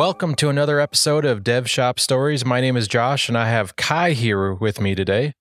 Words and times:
Welcome 0.00 0.34
to 0.36 0.48
another 0.48 0.80
episode 0.80 1.26
of 1.26 1.44
Dev 1.44 1.68
Shop 1.68 2.00
Stories. 2.00 2.42
My 2.42 2.62
name 2.62 2.74
is 2.74 2.88
Josh, 2.88 3.28
and 3.28 3.36
I 3.36 3.50
have 3.50 3.76
Kai 3.76 4.12
here 4.12 4.54
with 4.54 4.80
me 4.80 4.94
today. 4.94 5.34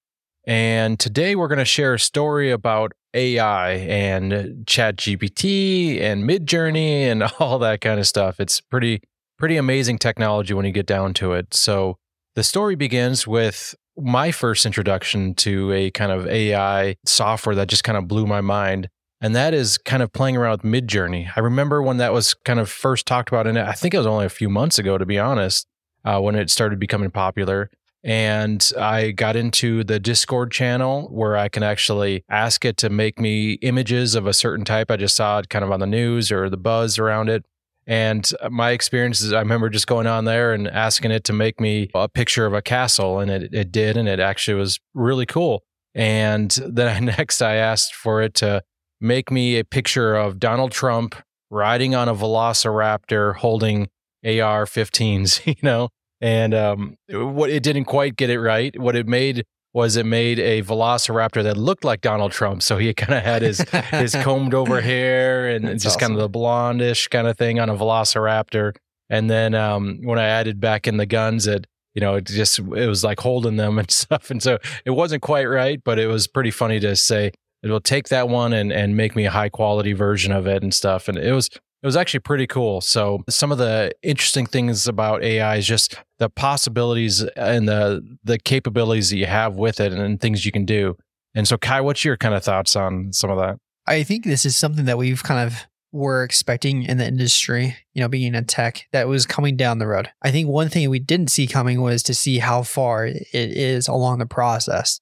And 0.46 1.00
today 1.00 1.34
we're 1.38 1.48
going 1.48 1.60
to 1.60 1.64
share 1.64 1.94
a 1.94 2.00
story 2.00 2.52
about 2.52 2.92
AI 3.14 3.72
and 3.72 4.68
Chat 4.68 4.98
GPT 4.98 6.02
and 6.02 6.30
Midjourney 6.30 7.04
and 7.04 7.24
all 7.40 7.58
that 7.60 7.80
kind 7.80 8.02
of 8.02 8.06
stuff. 8.06 8.42
It's 8.42 8.60
pretty 8.60 9.00
pretty 9.38 9.56
amazing 9.56 9.98
technology 9.98 10.54
when 10.54 10.66
you 10.66 10.74
get 10.74 10.86
down 10.86 11.14
to 11.14 11.32
it. 11.32 11.54
So 11.54 11.96
the 12.36 12.44
story 12.44 12.76
begins 12.76 13.26
with 13.26 13.76
my 13.98 14.30
first 14.30 14.66
introduction 14.66 15.36
to 15.36 15.72
a 15.72 15.90
kind 15.92 16.12
of 16.12 16.28
AI 16.28 16.98
software 17.06 17.56
that 17.56 17.70
just 17.70 17.86
kind 17.86 17.98
of 17.98 18.10
blew 18.10 18.28
my 18.28 18.42
mind. 18.42 18.90
And 19.22 19.36
that 19.36 19.54
is 19.54 19.78
kind 19.78 20.02
of 20.02 20.14
playing 20.14 20.38
around 20.38 20.62
with 20.62 20.72
Midjourney. 20.72 21.30
I 21.36 21.42
remember 21.42 21.82
when 21.82 21.98
that 21.98 22.14
was 22.14 22.34
kind 22.34 22.60
of 22.60 22.70
first 22.70 23.06
talked 23.06 23.30
about, 23.30 23.48
and 23.48 23.60
I 23.60 23.74
think 23.74 23.94
it 23.94 23.98
was 23.98 24.08
only 24.08 24.26
a 24.26 24.30
few 24.30 24.50
months 24.50 24.80
ago, 24.80 24.98
to 24.98 25.06
be 25.06 25.20
honest, 25.20 25.68
uh, 26.06 26.20
when 26.22 26.36
it 26.36 26.50
started 26.50 26.80
becoming 26.80 27.12
popular. 27.12 27.70
And 28.02 28.72
I 28.80 29.12
got 29.12 29.36
into 29.36 29.84
the 29.84 30.00
Discord 30.00 30.52
channel 30.52 31.10
where 31.12 31.36
I 31.36 31.50
can 31.50 31.64
actually 31.64 32.24
ask 32.30 32.64
it 32.64 32.78
to 32.78 32.90
make 32.90 33.20
me 33.20 33.54
images 33.56 34.16
of 34.16 34.26
a 34.26 34.34
certain 34.34 34.64
type. 34.64 34.90
I 34.90 34.96
just 34.96 35.18
saw 35.18 35.40
it 35.40 35.50
kind 35.50 35.66
of 35.66 35.72
on 35.72 35.82
the 35.82 35.88
news 35.88 36.32
or 36.32 36.50
the 36.50 36.56
buzz 36.56 36.98
around 36.98 37.28
it. 37.28 37.44
And 37.86 38.32
my 38.50 38.72
experience 38.72 39.20
is 39.20 39.34
I 39.34 39.40
remember 39.40 39.70
just 39.70 39.88
going 39.88 40.08
on 40.08 40.24
there 40.24 40.54
and 40.54 40.68
asking 40.68 41.12
it 41.12 41.26
to 41.26 41.34
make 41.34 41.60
me 41.60 41.90
a 41.94 42.08
picture 42.08 42.46
of 42.46 42.54
a 42.54 42.62
castle, 42.62 43.20
and 43.20 43.30
it, 43.30 43.54
it 43.54 43.72
did. 43.72 43.98
And 43.98 44.08
it 44.08 44.20
actually 44.20 44.56
was 44.56 44.80
really 44.94 45.26
cool. 45.26 45.64
And 45.94 46.52
then 46.66 47.06
next, 47.18 47.42
I 47.42 47.56
asked 47.56 47.96
for 47.96 48.22
it 48.22 48.34
to 48.36 48.64
make 49.02 49.32
me 49.32 49.58
a 49.58 49.64
picture 49.64 50.16
of 50.16 50.40
Donald 50.40 50.72
Trump 50.72 51.16
riding 51.50 51.96
on 51.96 52.08
a 52.08 52.16
velociraptor 52.16 53.36
holding 53.36 53.88
AR 54.24 54.66
15s, 54.66 55.46
you 55.46 55.56
know? 55.62 55.90
And 56.22 56.54
um, 56.54 56.98
what 57.10 57.50
it 57.50 57.64
didn't 57.64 57.86
quite 57.86 58.18
get 58.18 58.30
it 58.30 58.40
right. 58.40 58.78
What 58.80 58.96
it 58.96 59.08
made 59.08 59.46
was 59.74 59.96
it 59.96 60.06
made 60.06 60.40
a 60.40 60.62
velociraptor 60.64 61.44
that 61.44 61.56
looked 61.56 61.86
like 61.86 62.02
Donald 62.02 62.32
Trump. 62.32 62.62
So 62.64 62.78
he 62.78 62.94
kind 62.94 63.14
of 63.14 63.24
had 63.24 63.42
his 63.42 63.60
his 63.92 64.16
combed 64.24 64.54
over 64.54 64.82
hair 64.82 65.48
and 65.48 65.66
That's 65.66 65.84
just 65.84 65.98
awesome. 65.98 66.16
kind 66.16 66.22
of 66.22 66.32
the 66.32 66.40
blondish 66.40 67.10
kind 67.10 67.28
of 67.28 67.38
thing 67.38 67.60
on 67.60 67.70
a 67.70 67.76
velociraptor. 67.76 68.76
And 69.10 69.30
then 69.30 69.56
um, 69.56 70.00
when 70.04 70.20
I 70.20 70.26
added 70.26 70.60
back 70.60 70.88
in 70.88 70.98
the 70.98 71.06
guns, 71.06 71.48
it 71.48 71.66
you 71.94 72.02
know 72.02 72.16
it 72.16 72.26
just 72.26 72.60
it 72.60 72.88
was 72.88 73.04
like 73.04 73.20
holding 73.20 73.56
them 73.56 73.80
and 73.80 73.90
stuff. 73.90 74.30
And 74.30 74.44
so 74.44 74.58
it 74.86 74.92
wasn't 74.92 75.22
quite 75.22 75.46
right, 75.46 75.82
but 75.84 76.00
it 76.00 76.08
was 76.08 76.28
pretty 76.28 76.52
funny 76.52 76.80
to 76.82 76.96
say 76.96 77.32
it 77.64 77.70
will 77.70 77.82
take 77.82 78.10
that 78.10 78.30
one 78.30 78.54
and 78.54 78.72
and 78.72 78.96
make 78.96 79.16
me 79.16 79.26
a 79.26 79.32
high 79.32 79.50
quality 79.50 79.94
version 79.94 80.32
of 80.32 80.48
it 80.48 80.64
and 80.64 80.74
stuff. 80.74 81.08
And 81.08 81.18
it 81.18 81.34
was 81.34 81.48
it 81.82 81.86
was 81.86 81.96
actually 81.96 82.20
pretty 82.22 82.48
cool. 82.48 82.82
So 82.82 83.24
some 83.30 83.52
of 83.52 83.58
the 83.58 83.92
interesting 84.04 84.46
things 84.46 84.88
about 84.88 85.24
AI 85.24 85.58
is 85.58 85.68
just 85.68 85.96
the 86.18 86.30
possibilities 86.30 87.24
and 87.36 87.68
the 87.68 88.18
the 88.24 88.38
capabilities 88.38 89.10
that 89.10 89.18
you 89.18 89.26
have 89.26 89.56
with 89.56 89.80
it 89.80 89.94
and 89.94 90.20
things 90.20 90.46
you 90.46 90.52
can 90.52 90.66
do. 90.66 90.96
And 91.36 91.48
so 91.48 91.58
Kai, 91.58 91.82
what's 91.82 92.04
your 92.04 92.18
kind 92.18 92.36
of 92.36 92.44
thoughts 92.44 92.76
on 92.76 93.14
some 93.14 93.30
of 93.30 93.38
that? 93.38 93.58
I 93.88 94.04
think 94.04 94.24
this 94.24 94.46
is 94.46 94.58
something 94.58 94.86
that 94.86 94.98
we've 94.98 95.24
kind 95.24 95.48
of 95.48 95.66
were 95.92 96.24
expecting 96.24 96.84
in 96.84 96.98
the 96.98 97.08
industry, 97.08 97.76
you 97.94 98.02
know, 98.02 98.08
being 98.08 98.36
in 98.36 98.46
tech 98.46 98.86
that 98.92 99.08
was 99.08 99.26
coming 99.26 99.58
down 99.58 99.80
the 99.80 99.88
road. 99.88 100.10
I 100.22 100.30
think 100.30 100.48
one 100.48 100.70
thing 100.70 100.88
we 100.90 101.00
didn't 101.00 101.32
see 101.32 101.48
coming 101.48 101.82
was 101.82 102.04
to 102.04 102.14
see 102.14 102.38
how 102.38 102.62
far 102.62 103.06
it 103.08 103.28
is 103.34 103.88
along 103.88 104.20
the 104.20 104.28
process 104.28 105.00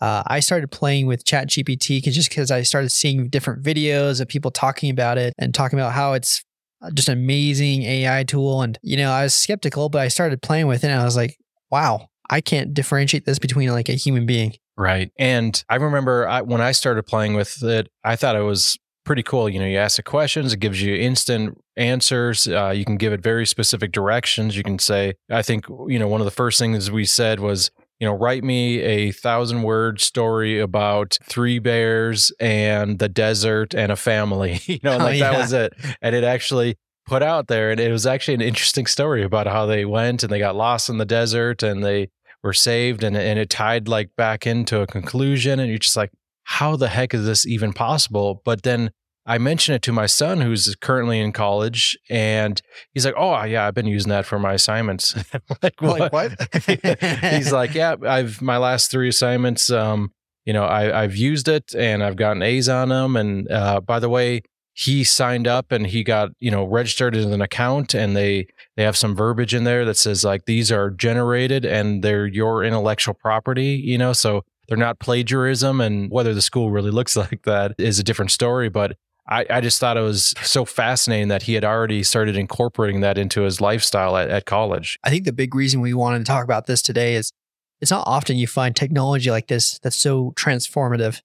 uh, 0.00 0.22
I 0.26 0.40
started 0.40 0.70
playing 0.70 1.06
with 1.06 1.24
ChatGPT 1.24 2.02
just 2.02 2.30
because 2.30 2.50
I 2.50 2.62
started 2.62 2.90
seeing 2.90 3.28
different 3.28 3.62
videos 3.62 4.20
of 4.20 4.28
people 4.28 4.50
talking 4.50 4.90
about 4.90 5.18
it 5.18 5.34
and 5.38 5.54
talking 5.54 5.78
about 5.78 5.92
how 5.92 6.14
it's 6.14 6.42
uh, 6.82 6.90
just 6.90 7.08
an 7.08 7.18
amazing 7.18 7.82
AI 7.82 8.24
tool. 8.24 8.62
And, 8.62 8.78
you 8.82 8.96
know, 8.96 9.10
I 9.10 9.24
was 9.24 9.34
skeptical, 9.34 9.88
but 9.88 10.00
I 10.00 10.08
started 10.08 10.40
playing 10.40 10.66
with 10.66 10.84
it 10.84 10.88
and 10.88 11.00
I 11.00 11.04
was 11.04 11.16
like, 11.16 11.36
wow, 11.70 12.08
I 12.30 12.40
can't 12.40 12.72
differentiate 12.72 13.26
this 13.26 13.38
between 13.38 13.68
like 13.70 13.88
a 13.88 13.92
human 13.92 14.24
being. 14.24 14.54
Right. 14.78 15.12
And 15.18 15.62
I 15.68 15.76
remember 15.76 16.26
I, 16.26 16.40
when 16.40 16.62
I 16.62 16.72
started 16.72 17.02
playing 17.02 17.34
with 17.34 17.62
it, 17.62 17.88
I 18.02 18.16
thought 18.16 18.36
it 18.36 18.42
was 18.42 18.78
pretty 19.04 19.22
cool. 19.22 19.48
You 19.48 19.58
know, 19.58 19.66
you 19.66 19.76
ask 19.76 19.96
the 19.96 20.02
questions, 20.02 20.54
it 20.54 20.60
gives 20.60 20.80
you 20.80 20.94
instant 20.94 21.58
answers. 21.76 22.48
Uh, 22.48 22.70
you 22.74 22.86
can 22.86 22.96
give 22.96 23.12
it 23.12 23.22
very 23.22 23.46
specific 23.46 23.92
directions. 23.92 24.56
You 24.56 24.62
can 24.62 24.78
say, 24.78 25.14
I 25.28 25.42
think, 25.42 25.66
you 25.88 25.98
know, 25.98 26.08
one 26.08 26.22
of 26.22 26.24
the 26.24 26.30
first 26.30 26.58
things 26.58 26.90
we 26.90 27.04
said 27.04 27.40
was, 27.40 27.70
you 28.00 28.06
know, 28.06 28.14
write 28.14 28.42
me 28.42 28.80
a 28.80 29.12
thousand 29.12 29.62
word 29.62 30.00
story 30.00 30.58
about 30.58 31.18
three 31.24 31.58
bears 31.58 32.32
and 32.40 32.98
the 32.98 33.10
desert 33.10 33.74
and 33.74 33.92
a 33.92 33.96
family. 33.96 34.60
you 34.66 34.78
know, 34.82 34.94
oh, 34.94 34.98
like 34.98 35.18
yeah. 35.18 35.30
that 35.30 35.38
was 35.38 35.52
it. 35.52 35.74
And 36.00 36.16
it 36.16 36.24
actually 36.24 36.76
put 37.06 37.22
out 37.22 37.48
there, 37.48 37.70
and 37.70 37.78
it 37.78 37.92
was 37.92 38.06
actually 38.06 38.34
an 38.34 38.40
interesting 38.40 38.86
story 38.86 39.22
about 39.22 39.46
how 39.46 39.66
they 39.66 39.84
went 39.84 40.22
and 40.22 40.32
they 40.32 40.38
got 40.38 40.56
lost 40.56 40.88
in 40.88 40.98
the 40.98 41.04
desert 41.04 41.62
and 41.62 41.84
they 41.84 42.08
were 42.42 42.54
saved, 42.54 43.04
and 43.04 43.16
and 43.16 43.38
it 43.38 43.50
tied 43.50 43.86
like 43.86 44.16
back 44.16 44.46
into 44.46 44.80
a 44.80 44.86
conclusion, 44.86 45.60
and 45.60 45.68
you're 45.68 45.78
just 45.78 45.96
like, 45.96 46.10
how 46.44 46.76
the 46.76 46.88
heck 46.88 47.12
is 47.12 47.26
this 47.26 47.46
even 47.46 47.74
possible? 47.74 48.40
But 48.44 48.62
then 48.62 48.92
I 49.30 49.38
mentioned 49.38 49.76
it 49.76 49.82
to 49.82 49.92
my 49.92 50.06
son 50.06 50.40
who's 50.40 50.74
currently 50.80 51.20
in 51.20 51.30
college, 51.30 51.96
and 52.10 52.60
he's 52.92 53.06
like, 53.06 53.14
"Oh 53.16 53.44
yeah, 53.44 53.64
I've 53.64 53.74
been 53.74 53.86
using 53.86 54.08
that 54.08 54.26
for 54.26 54.40
my 54.40 54.54
assignments." 54.54 55.14
like, 55.62 55.80
what? 55.80 56.00
Like 56.00 56.12
what? 56.12 56.54
he's 57.32 57.52
like, 57.52 57.72
"Yeah, 57.72 57.94
I've 58.04 58.42
my 58.42 58.56
last 58.56 58.90
three 58.90 59.08
assignments. 59.08 59.70
Um, 59.70 60.12
you 60.46 60.52
know, 60.52 60.64
I, 60.64 61.04
I've 61.04 61.14
used 61.14 61.46
it 61.46 61.76
and 61.76 62.02
I've 62.02 62.16
gotten 62.16 62.42
A's 62.42 62.68
on 62.68 62.88
them. 62.88 63.14
And 63.14 63.48
uh, 63.52 63.80
by 63.80 64.00
the 64.00 64.08
way, 64.08 64.42
he 64.72 65.04
signed 65.04 65.46
up 65.46 65.70
and 65.70 65.86
he 65.86 66.02
got 66.02 66.30
you 66.40 66.50
know 66.50 66.64
registered 66.64 67.14
in 67.14 67.32
an 67.32 67.40
account, 67.40 67.94
and 67.94 68.16
they 68.16 68.48
they 68.76 68.82
have 68.82 68.96
some 68.96 69.14
verbiage 69.14 69.54
in 69.54 69.62
there 69.62 69.84
that 69.84 69.96
says 69.96 70.24
like 70.24 70.46
these 70.46 70.72
are 70.72 70.90
generated 70.90 71.64
and 71.64 72.02
they're 72.02 72.26
your 72.26 72.64
intellectual 72.64 73.14
property. 73.14 73.80
You 73.82 73.96
know, 73.96 74.12
so." 74.12 74.42
They're 74.68 74.76
not 74.76 75.00
plagiarism, 75.00 75.80
and 75.80 76.12
whether 76.12 76.32
the 76.32 76.40
school 76.40 76.70
really 76.70 76.92
looks 76.92 77.16
like 77.16 77.42
that 77.42 77.74
is 77.76 77.98
a 77.98 78.04
different 78.04 78.30
story. 78.30 78.68
But 78.68 78.96
I, 79.28 79.46
I 79.48 79.60
just 79.60 79.80
thought 79.80 79.96
it 79.96 80.02
was 80.02 80.34
so 80.42 80.64
fascinating 80.64 81.28
that 81.28 81.44
he 81.44 81.54
had 81.54 81.64
already 81.64 82.02
started 82.02 82.36
incorporating 82.36 83.00
that 83.00 83.18
into 83.18 83.42
his 83.42 83.60
lifestyle 83.60 84.16
at, 84.16 84.28
at 84.28 84.46
college. 84.46 84.98
I 85.04 85.10
think 85.10 85.24
the 85.24 85.32
big 85.32 85.54
reason 85.54 85.80
we 85.80 85.94
wanted 85.94 86.18
to 86.18 86.24
talk 86.24 86.44
about 86.44 86.66
this 86.66 86.82
today 86.82 87.14
is 87.14 87.32
it's 87.80 87.90
not 87.90 88.04
often 88.06 88.36
you 88.36 88.46
find 88.46 88.74
technology 88.74 89.30
like 89.30 89.48
this 89.48 89.78
that's 89.78 89.96
so 89.96 90.32
transformative. 90.32 91.20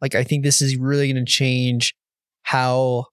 Like, 0.00 0.14
I 0.14 0.24
think 0.24 0.42
this 0.42 0.60
is 0.60 0.76
really 0.76 1.10
going 1.12 1.24
to 1.24 1.30
change 1.30 1.94
how 2.42 3.06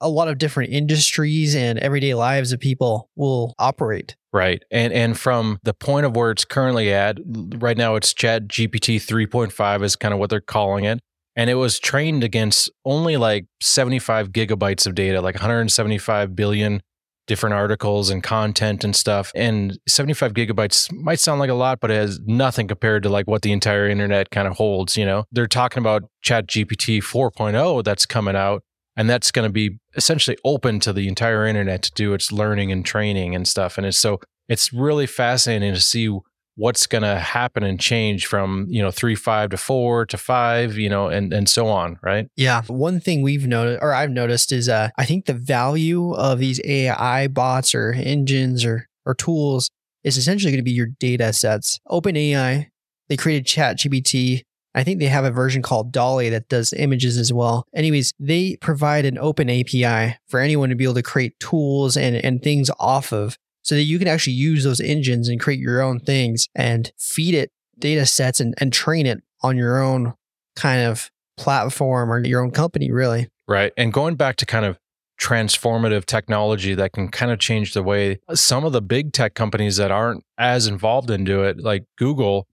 a 0.00 0.08
lot 0.08 0.28
of 0.28 0.38
different 0.38 0.72
industries 0.72 1.54
and 1.54 1.78
everyday 1.78 2.14
lives 2.14 2.52
of 2.52 2.60
people 2.60 3.08
will 3.16 3.54
operate. 3.58 4.16
Right. 4.32 4.62
And 4.70 4.92
and 4.92 5.18
from 5.18 5.58
the 5.62 5.72
point 5.72 6.04
of 6.04 6.14
where 6.14 6.30
it's 6.30 6.44
currently 6.44 6.92
at, 6.92 7.16
right 7.24 7.76
now 7.76 7.94
it's 7.94 8.12
Chat 8.12 8.48
GPT 8.48 8.96
3.5 8.96 9.82
is 9.82 9.96
kind 9.96 10.12
of 10.12 10.20
what 10.20 10.28
they're 10.28 10.40
calling 10.40 10.84
it 10.84 11.00
and 11.36 11.50
it 11.50 11.54
was 11.54 11.78
trained 11.78 12.24
against 12.24 12.70
only 12.84 13.16
like 13.16 13.46
75 13.60 14.30
gigabytes 14.30 14.86
of 14.86 14.94
data, 14.94 15.20
like 15.20 15.34
175 15.34 16.34
billion 16.34 16.80
different 17.26 17.54
articles 17.54 18.08
and 18.08 18.22
content 18.22 18.84
and 18.84 18.94
stuff. 18.94 19.32
And 19.34 19.78
75 19.88 20.32
gigabytes 20.32 20.90
might 20.92 21.18
sound 21.18 21.40
like 21.40 21.50
a 21.50 21.54
lot, 21.54 21.80
but 21.80 21.90
it 21.90 21.96
has 21.96 22.20
nothing 22.24 22.68
compared 22.68 23.02
to 23.02 23.08
like 23.08 23.26
what 23.26 23.42
the 23.42 23.52
entire 23.52 23.88
internet 23.88 24.30
kind 24.30 24.48
of 24.48 24.56
holds. 24.56 24.96
You 24.96 25.04
know, 25.04 25.24
they're 25.32 25.46
talking 25.46 25.80
about 25.80 26.04
Chat 26.22 26.46
GPT 26.46 27.02
4.0 27.02 27.84
that's 27.84 28.06
coming 28.06 28.36
out, 28.36 28.62
and 28.96 29.10
that's 29.10 29.30
going 29.30 29.46
to 29.46 29.52
be 29.52 29.78
essentially 29.96 30.38
open 30.44 30.80
to 30.80 30.92
the 30.92 31.08
entire 31.08 31.46
internet 31.46 31.82
to 31.82 31.92
do 31.92 32.14
its 32.14 32.32
learning 32.32 32.72
and 32.72 32.84
training 32.84 33.34
and 33.34 33.46
stuff. 33.46 33.76
And 33.76 33.86
it's 33.86 33.98
so 33.98 34.20
it's 34.48 34.72
really 34.72 35.06
fascinating 35.06 35.74
to 35.74 35.80
see 35.80 36.08
what's 36.56 36.86
going 36.86 37.02
to 37.02 37.18
happen 37.18 37.62
and 37.62 37.78
change 37.78 38.26
from 38.26 38.66
you 38.68 38.82
know 38.82 38.90
three 38.90 39.14
five 39.14 39.50
to 39.50 39.56
four 39.56 40.06
to 40.06 40.16
five 40.16 40.76
you 40.76 40.88
know 40.88 41.08
and 41.08 41.32
and 41.32 41.48
so 41.48 41.68
on 41.68 41.98
right? 42.02 42.28
Yeah. 42.36 42.62
One 42.66 42.98
thing 42.98 43.22
we've 43.22 43.46
noticed 43.46 43.82
or 43.82 43.92
i've 43.92 44.10
noticed 44.10 44.52
is 44.52 44.68
uh 44.68 44.88
i 44.98 45.04
think 45.04 45.26
the 45.26 45.34
value 45.34 46.12
of 46.14 46.38
these 46.38 46.60
ai 46.64 47.28
bots 47.28 47.74
or 47.74 47.92
engines 47.92 48.64
or 48.64 48.88
or 49.04 49.14
tools 49.14 49.70
is 50.02 50.16
essentially 50.16 50.50
going 50.50 50.58
to 50.58 50.64
be 50.64 50.72
your 50.72 50.88
data 50.98 51.32
sets. 51.32 51.78
Openai 51.88 52.66
they 53.08 53.16
created 53.16 53.46
chat 53.46 53.78
gpt 53.78 54.42
I 54.74 54.84
think 54.84 55.00
they 55.00 55.06
have 55.06 55.24
a 55.24 55.30
version 55.30 55.62
called 55.62 55.90
DALL-E 55.90 56.28
that 56.28 56.50
does 56.50 56.74
images 56.74 57.16
as 57.16 57.32
well. 57.32 57.64
Anyways, 57.74 58.12
they 58.20 58.58
provide 58.60 59.06
an 59.06 59.16
open 59.16 59.48
API 59.48 60.18
for 60.28 60.38
anyone 60.38 60.68
to 60.68 60.74
be 60.74 60.84
able 60.84 60.92
to 60.94 61.02
create 61.02 61.40
tools 61.40 61.96
and, 61.96 62.14
and 62.14 62.42
things 62.42 62.70
off 62.78 63.10
of 63.10 63.38
so 63.66 63.74
that 63.74 63.82
you 63.82 63.98
can 63.98 64.06
actually 64.06 64.34
use 64.34 64.62
those 64.62 64.80
engines 64.80 65.28
and 65.28 65.40
create 65.40 65.58
your 65.58 65.82
own 65.82 65.98
things 65.98 66.46
and 66.54 66.92
feed 66.96 67.34
it 67.34 67.50
data 67.76 68.06
sets 68.06 68.38
and, 68.38 68.54
and 68.58 68.72
train 68.72 69.06
it 69.06 69.24
on 69.42 69.56
your 69.56 69.82
own 69.82 70.14
kind 70.54 70.82
of 70.82 71.10
platform 71.36 72.12
or 72.12 72.24
your 72.24 72.42
own 72.42 72.52
company, 72.52 72.92
really. 72.92 73.28
Right. 73.48 73.72
And 73.76 73.92
going 73.92 74.14
back 74.14 74.36
to 74.36 74.46
kind 74.46 74.64
of 74.64 74.78
transformative 75.20 76.04
technology 76.04 76.76
that 76.76 76.92
can 76.92 77.08
kind 77.08 77.32
of 77.32 77.40
change 77.40 77.74
the 77.74 77.82
way 77.82 78.20
some 78.34 78.64
of 78.64 78.72
the 78.72 78.80
big 78.80 79.12
tech 79.12 79.34
companies 79.34 79.78
that 79.78 79.90
aren't 79.90 80.22
as 80.38 80.68
involved 80.68 81.10
into 81.10 81.42
it, 81.42 81.58
like 81.58 81.86
Google, 81.98 82.46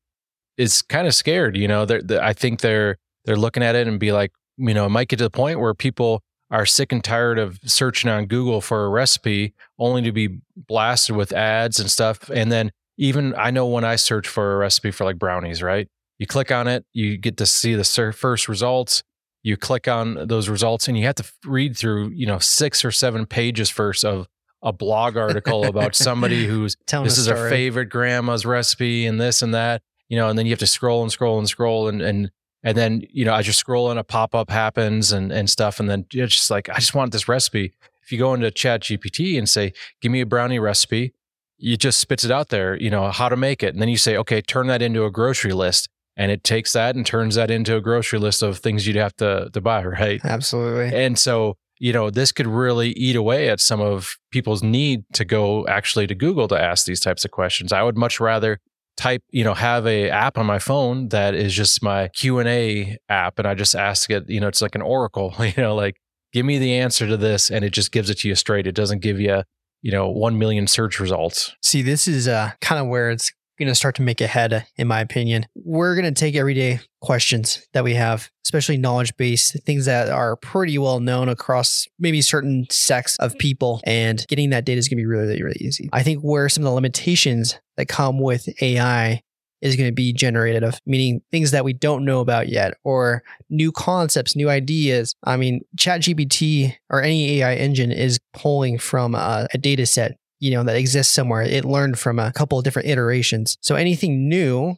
is 0.58 0.82
kind 0.82 1.06
of 1.06 1.14
scared. 1.14 1.56
You 1.56 1.68
know, 1.68 1.86
they're, 1.86 2.02
they're, 2.02 2.24
I 2.24 2.34
think 2.34 2.62
they're 2.62 2.98
they're 3.26 3.38
looking 3.38 3.62
at 3.62 3.76
it 3.76 3.88
and 3.88 4.00
be 4.00 4.12
like, 4.12 4.32
you 4.58 4.74
know, 4.74 4.88
it 4.88 4.90
might 4.90 5.10
get 5.10 5.18
to 5.18 5.26
the 5.26 5.30
point 5.30 5.60
where 5.60 5.76
people 5.76 6.24
are 6.54 6.68
sick 6.68 6.92
and 6.92 7.04
tired 7.04 7.40
of 7.40 7.60
searching 7.66 8.12
on 8.12 8.28
Google 8.28 8.62
for 8.62 8.86
a 8.86 8.90
recipe 8.90 9.56
only 9.80 10.04
to 10.04 10.12
be 10.12 10.38
blasted 10.56 11.16
with 11.16 11.34
ads 11.34 11.80
and 11.80 11.90
stuff. 11.90 12.30
And 12.30 12.52
then 12.52 12.72
even 12.98 13.34
I 13.36 13.50
know 13.50 13.66
when 13.66 13.84
I 13.84 13.96
search 13.96 14.28
for 14.28 14.54
a 14.54 14.58
recipe 14.58 14.92
for 14.92 15.04
like 15.04 15.18
brownies, 15.18 15.64
right? 15.64 15.88
You 16.20 16.28
click 16.28 16.52
on 16.52 16.68
it, 16.68 16.86
you 16.94 17.18
get 17.18 17.38
to 17.38 17.48
see 17.48 17.74
the 17.74 18.14
first 18.16 18.48
results. 18.48 19.02
You 19.42 19.58
click 19.58 19.88
on 19.88 20.28
those 20.28 20.48
results 20.48 20.88
and 20.88 20.96
you 20.96 21.06
have 21.06 21.16
to 21.16 21.26
read 21.44 21.76
through, 21.76 22.12
you 22.12 22.28
know, 22.28 22.38
six 22.38 22.86
or 22.86 22.92
seven 22.92 23.26
pages 23.26 23.72
first 23.72 24.06
of 24.06 24.28
a 24.62 24.72
blog 24.72 25.18
article 25.18 25.66
about 25.66 25.96
somebody 25.96 26.46
who's 26.46 26.78
Telling 26.86 27.06
this 27.06 27.18
is 27.18 27.26
her 27.26 27.50
favorite 27.50 27.88
grandma's 27.88 28.46
recipe 28.46 29.08
and 29.08 29.20
this 29.20 29.42
and 29.42 29.56
that, 29.56 29.82
you 30.08 30.18
know, 30.18 30.30
and 30.30 30.38
then 30.38 30.46
you 30.46 30.52
have 30.52 30.60
to 30.60 30.68
scroll 30.68 31.02
and 31.02 31.12
scroll 31.12 31.40
and 31.40 31.50
scroll 31.50 31.88
and 31.88 32.00
and 32.00 32.30
and 32.64 32.78
then 32.78 33.04
you 33.12 33.26
know 33.26 33.34
as 33.34 33.46
you're 33.46 33.54
scrolling 33.54 33.98
a 33.98 34.04
pop-up 34.04 34.50
happens 34.50 35.12
and 35.12 35.32
and 35.32 35.50
stuff. 35.50 35.80
And 35.80 35.90
then 35.90 36.06
it's 36.12 36.36
just 36.36 36.50
like 36.50 36.70
i 36.70 36.76
just 36.76 36.96
want 36.96 37.12
this 37.12 37.28
recipe. 37.28 37.74
If 38.02 38.12
you 38.12 38.18
go 38.18 38.34
into 38.34 38.50
chat 38.52 38.82
gpt 38.82 39.38
and 39.38 39.48
say 39.48 39.74
give 40.02 40.12
me 40.12 40.22
a 40.22 40.26
brownie 40.26 40.60
recipe 40.60 41.14
it 41.60 41.78
just 41.78 42.00
spits 42.00 42.24
it 42.24 42.32
out 42.32 42.50
there 42.50 42.76
you 42.76 42.90
know 42.90 43.12
how 43.12 43.30
to 43.30 43.38
make 43.38 43.64
it. 43.64 43.74
And 43.74 43.82
then 43.82 43.90
you 43.90 43.98
say 43.98 44.18
okay 44.18 44.42
turn 44.42 44.68
that 44.68 44.82
into 44.82 45.06
a 45.06 45.12
grocery 45.12 45.54
list. 45.54 45.90
And 46.16 46.32
it 46.32 46.44
takes 46.44 46.74
that 46.74 46.96
and 46.96 47.04
turns 47.04 47.34
that 47.36 47.50
into 47.50 47.76
a 47.76 47.82
grocery 47.82 48.20
list 48.20 48.44
of 48.44 48.60
things 48.60 48.86
you'd 48.86 48.96
have 48.96 49.16
to 49.18 49.50
to 49.52 49.62
buy 49.62 49.84
right? 49.86 50.22
Absolutely. 50.24 50.96
and 50.96 51.18
so 51.18 51.58
you 51.80 51.92
know 51.92 52.10
this 52.10 52.32
could 52.32 52.48
really 52.48 52.92
eat 52.92 53.16
away 53.16 53.50
at 53.50 53.60
some 53.60 53.82
of 53.82 54.16
people's 54.32 54.64
need 54.64 55.04
to 55.14 55.26
go 55.26 55.68
actually 55.68 56.08
to 56.08 56.16
google 56.16 56.48
to 56.48 56.60
ask 56.60 56.86
these 56.86 57.00
types 57.00 57.26
of 57.26 57.32
questions. 57.32 57.74
I 57.74 57.84
would 57.84 57.98
much 57.98 58.20
rather 58.20 58.60
type 58.96 59.24
you 59.32 59.44
know 59.44 59.54
have 59.54 59.88
a 59.88 60.10
app 60.10 60.38
on 60.38 60.46
my 60.46 60.60
phone 60.60 61.10
that 61.10 61.34
is 61.34 61.54
just 61.54 61.82
my 61.82 62.08
q&a 62.10 62.96
app 63.10 63.40
and 63.40 63.48
i 63.48 63.56
just 63.56 63.76
ask 63.76 64.12
it 64.12 64.30
you 64.30 64.40
know 64.40 64.48
it's 64.48 64.62
like 64.62 64.76
an 64.76 64.84
oracle 64.84 65.34
you 65.40 65.54
know 65.58 65.74
like 65.74 65.96
give 66.34 66.46
me 66.46 66.58
the 66.58 66.74
answer 66.74 67.08
to 67.08 67.16
this 67.16 67.50
and 67.50 67.64
it 67.64 67.70
just 67.70 67.92
gives 67.92 68.10
it 68.10 68.18
to 68.20 68.28
you 68.28 68.36
straight. 68.36 68.68
It 68.68 68.76
doesn't 68.76 69.00
give 69.00 69.20
you 69.20 69.44
you 69.82 69.92
know 69.92 70.10
1 70.10 70.38
million 70.38 70.68
search 70.68 71.00
results. 71.00 71.56
See, 71.62 71.82
this 71.82 72.08
is 72.08 72.28
uh, 72.28 72.52
kind 72.60 72.82
of 72.82 72.88
where 72.88 73.12
it's 73.12 73.32
going 73.58 73.70
to 73.70 73.76
start 73.76 73.96
to 73.96 74.02
make 74.02 74.22
a 74.22 74.28
head, 74.28 74.66
in 74.78 74.88
my 74.88 75.00
opinion. 75.00 75.46
We're 75.56 75.96
going 75.96 76.12
to 76.12 76.20
take 76.20 76.36
everyday 76.36 76.80
questions 77.02 77.66
that 77.74 77.84
we 77.84 77.94
have, 77.96 78.30
especially 78.46 78.78
knowledge 78.78 79.16
based, 79.18 79.62
things 79.64 79.86
that 79.86 80.10
are 80.10 80.36
pretty 80.36 80.78
well 80.78 81.00
known 81.00 81.30
across 81.30 81.88
maybe 82.00 82.22
certain 82.22 82.66
sects 82.70 83.18
of 83.18 83.38
people, 83.38 83.82
and 83.86 84.26
getting 84.28 84.50
that 84.52 84.66
data 84.66 84.80
is 84.80 84.88
going 84.88 84.98
to 84.98 85.02
be 85.02 85.06
really, 85.06 85.42
really 85.42 85.60
easy. 85.60 85.90
I 85.94 86.04
think 86.04 86.22
where 86.22 86.50
some 86.50 86.64
of 86.64 86.66
the 86.66 86.76
limitations 86.76 87.60
that 87.78 87.88
come 87.88 88.20
with 88.20 88.48
AI 88.62 89.22
is 89.64 89.78
going 89.78 89.88
to 89.88 89.94
be 89.94 90.12
generated 90.12 90.62
of 90.62 90.80
meaning 90.86 91.22
things 91.32 91.52
that 91.52 91.64
we 91.64 91.72
don't 91.72 92.04
know 92.04 92.20
about 92.20 92.50
yet 92.50 92.74
or 92.84 93.24
new 93.50 93.72
concepts 93.72 94.36
new 94.36 94.50
ideas 94.50 95.16
i 95.24 95.38
mean 95.38 95.62
ChatGPT 95.78 96.76
or 96.90 97.02
any 97.02 97.40
ai 97.40 97.56
engine 97.56 97.92
is 97.92 98.20
pulling 98.34 98.78
from 98.78 99.16
a, 99.16 99.48
a 99.54 99.58
data 99.58 99.86
set 99.86 100.18
you 100.44 100.52
know 100.52 100.64
that 100.64 100.76
exists 100.76 101.14
somewhere 101.14 101.42
it 101.42 101.66
learned 101.66 101.98
from 101.98 102.20
a 102.20 102.32
couple 102.34 102.58
of 102.58 102.64
different 102.64 102.88
iterations 102.88 103.58
so 103.62 103.76
anything 103.76 104.28
new 104.28 104.76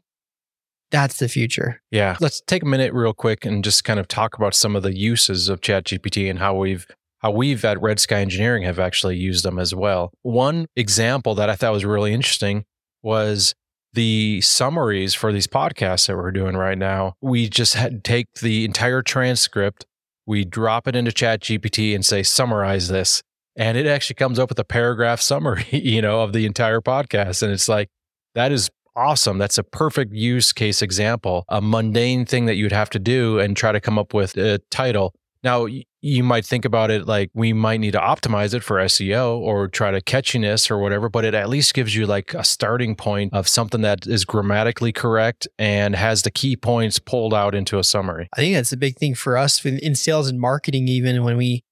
that's 0.91 1.17
the 1.17 1.27
future 1.27 1.81
Yeah. 1.91 2.15
Let's 2.19 2.41
take 2.41 2.63
a 2.63 2.65
minute 2.65 2.94
real 2.94 3.13
quick 3.13 3.45
and 3.45 3.63
just 3.63 3.83
kind 3.83 4.00
of 4.00 4.07
talk 4.07 4.38
about 4.38 4.53
some 4.53 4.75
of 4.75 4.83
the 4.83 4.95
uses 4.95 5.50
of 5.50 5.62
ChatGPT 5.62 6.29
and 6.29 6.39
how 6.39 6.56
we've 6.56 6.85
how 7.19 7.31
we've 7.31 7.65
at 7.65 7.81
Red 7.81 8.00
Sky 8.00 8.19
Engineering 8.19 8.63
have 8.63 8.77
actually 8.77 9.17
used 9.17 9.44
them 9.44 9.57
as 9.57 9.73
well. 9.73 10.12
One 10.21 10.67
example 10.75 11.33
that 11.35 11.50
I 11.50 11.56
thought 11.56 11.73
was 11.73 11.83
really 11.85 12.13
interesting 12.13 12.65
was 13.01 13.56
the 13.94 14.41
summaries 14.41 15.13
for 15.13 15.31
these 15.33 15.47
podcasts 15.47 16.07
that 16.07 16.18
we're 16.18 16.31
doing 16.31 16.56
right 16.56 16.77
now. 16.77 17.15
We 17.21 17.50
just 17.50 17.73
had 17.73 18.03
take 18.03 18.27
the 18.41 18.63
entire 18.63 19.01
transcript, 19.01 19.85
we 20.27 20.45
drop 20.45 20.88
it 20.88 20.95
into 20.95 21.11
ChatGPT 21.11 21.95
and 21.95 22.06
say 22.06 22.21
summarize 22.21 22.89
this, 22.89 23.23
and 23.56 23.78
it 23.78 23.86
actually 23.86 24.16
comes 24.16 24.40
up 24.40 24.50
with 24.50 24.60
a 24.60 24.63
paragraph 24.63 25.22
summary, 25.22 25.66
you 25.72 26.02
know, 26.02 26.22
of 26.22 26.34
the 26.34 26.46
entire 26.46 26.81
podcast 26.81 27.42
and 27.44 27.52
it's 27.52 27.69
like 27.69 27.90
that 28.36 28.52
is 28.52 28.69
awesome. 28.96 29.38
That's 29.38 29.57
a 29.57 29.63
perfect 29.63 30.13
use 30.13 30.54
case 30.54 30.81
example, 30.81 31.46
a 31.50 31.62
mundane 31.62 32.25
thing 32.25 32.46
that 32.46 32.56
you'd 32.56 32.72
have 32.72 32.90
to 32.92 33.00
do 33.00 33.40
and 33.40 33.56
try 33.56 33.72
to 33.72 33.81
come 33.81 34.00
up 34.00 34.13
with 34.13 34.38
a 34.38 34.60
title. 34.72 35.13
Now, 35.44 35.68
you 36.02 36.24
might 36.24 36.44
think 36.44 36.66
about 36.66 36.90
it 36.90 37.07
like 37.07 37.30
we 37.34 37.54
might 37.54 37.80
need 37.80 37.92
to 37.92 38.00
optimize 38.00 38.56
it 38.56 38.63
for 38.63 38.78
SEO 38.78 39.38
or 39.38 39.68
try 39.68 39.92
to 39.92 40.02
catchiness 40.02 40.72
or 40.72 40.80
whatever, 40.80 41.07
but 41.07 41.24
it 41.24 41.34
at 41.34 41.50
least 41.50 41.74
gives 41.74 41.96
you 41.96 42.07
like 42.07 42.34
a 42.34 42.44
starting 42.44 42.96
point 42.96 43.34
of 43.34 43.48
something 43.48 43.81
that 43.81 44.07
is 44.07 44.25
grammatically 44.25 44.92
correct 44.92 45.48
and 45.60 45.96
has 45.96 46.24
the 46.24 46.31
key 46.31 46.56
points 46.56 46.98
pulled 46.98 47.34
out 47.34 47.54
into 47.54 47.80
a 47.80 47.84
summary. 47.84 48.28
i 48.34 48.38
think 48.38 48.56
that's 48.56 48.72
a 48.72 48.78
big 48.78 48.98
thing 48.98 49.16
for 49.16 49.38
us 49.38 49.63
in, 49.66 49.96
sales 49.96 50.28
and 50.28 50.40
marketing 50.40 50.88
even 50.88 51.24
when 51.24 51.38
we 51.38 51.63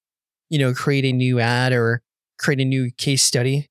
you 0.54 0.60
know 0.60 0.72
create 0.72 1.04
a 1.04 1.10
new 1.10 1.40
ad 1.40 1.72
or 1.72 2.00
create 2.38 2.60
a 2.60 2.64
new 2.64 2.88
case 2.92 3.24
study 3.24 3.68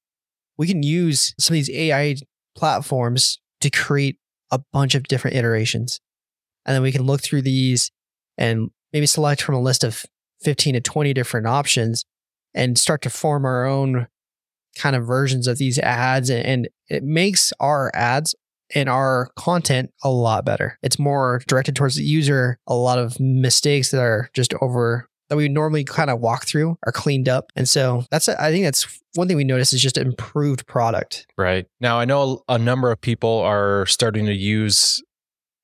we 0.57 0.68
can 0.68 0.83
use 0.83 1.33
some 1.39 1.53
of 1.53 1.56
these 1.56 1.69
ai 1.69 2.13
platforms 2.57 3.39
to 3.62 3.69
create 3.69 4.18
a 4.51 4.59
bunch 4.74 4.94
of 4.94 5.03
different 5.03 5.38
iterations 5.38 6.01
and 6.65 6.75
then 6.75 6.81
we 6.81 6.91
can 6.91 7.03
look 7.03 7.21
through 7.21 7.41
these 7.41 7.89
and 8.38 8.69
maybe 8.91 9.06
select 9.06 9.41
from 9.41 9.56
a 9.56 9.62
list 9.62 9.85
of 9.85 10.06
15 10.41 10.74
to 10.74 10.81
20 10.81 11.13
different 11.13 11.47
options 11.47 12.03
and 12.53 12.77
start 12.77 13.01
to 13.01 13.09
form 13.09 13.45
our 13.45 13.65
own 13.65 14.07
kind 14.77 14.97
of 14.97 15.07
versions 15.07 15.47
of 15.47 15.57
these 15.57 15.79
ads 15.79 16.29
and, 16.29 16.45
and 16.45 16.69
it 16.89 17.01
makes 17.01 17.53
our 17.62 17.91
ads 17.94 18.36
and 18.75 18.89
our 18.89 19.29
content 19.38 19.91
a 20.03 20.09
lot 20.09 20.44
better. 20.44 20.77
It's 20.81 21.00
more 21.00 21.41
directed 21.47 21.75
towards 21.75 21.95
the 21.95 22.03
user. 22.03 22.59
A 22.68 22.75
lot 22.75 22.97
of 22.97 23.19
mistakes 23.19 23.91
that 23.91 24.01
are 24.01 24.29
just 24.33 24.53
over 24.62 25.07
that 25.33 25.38
we 25.38 25.50
normally 25.50 25.83
kind 25.83 26.12
of 26.12 26.19
walk 26.19 26.45
through 26.45 26.77
are 26.85 26.91
cleaned 26.91 27.27
up. 27.27 27.51
And 27.56 27.68
so 27.68 28.06
that's 28.12 28.30
I 28.30 28.51
think 28.51 28.65
that's 28.65 29.01
one 29.15 29.27
thing 29.27 29.35
we 29.35 29.44
notice 29.44 29.74
is 29.74 29.81
just 29.81 29.97
improved 29.97 30.68
product. 30.68 31.25
Right. 31.38 31.65
Now, 31.81 32.00
I 32.00 32.06
know 32.06 32.44
a 32.47 32.59
number 32.59 32.91
of 32.91 33.01
people 33.01 33.39
are 33.39 33.88
starting 33.88 34.27
to 34.27 34.33
use 34.33 35.01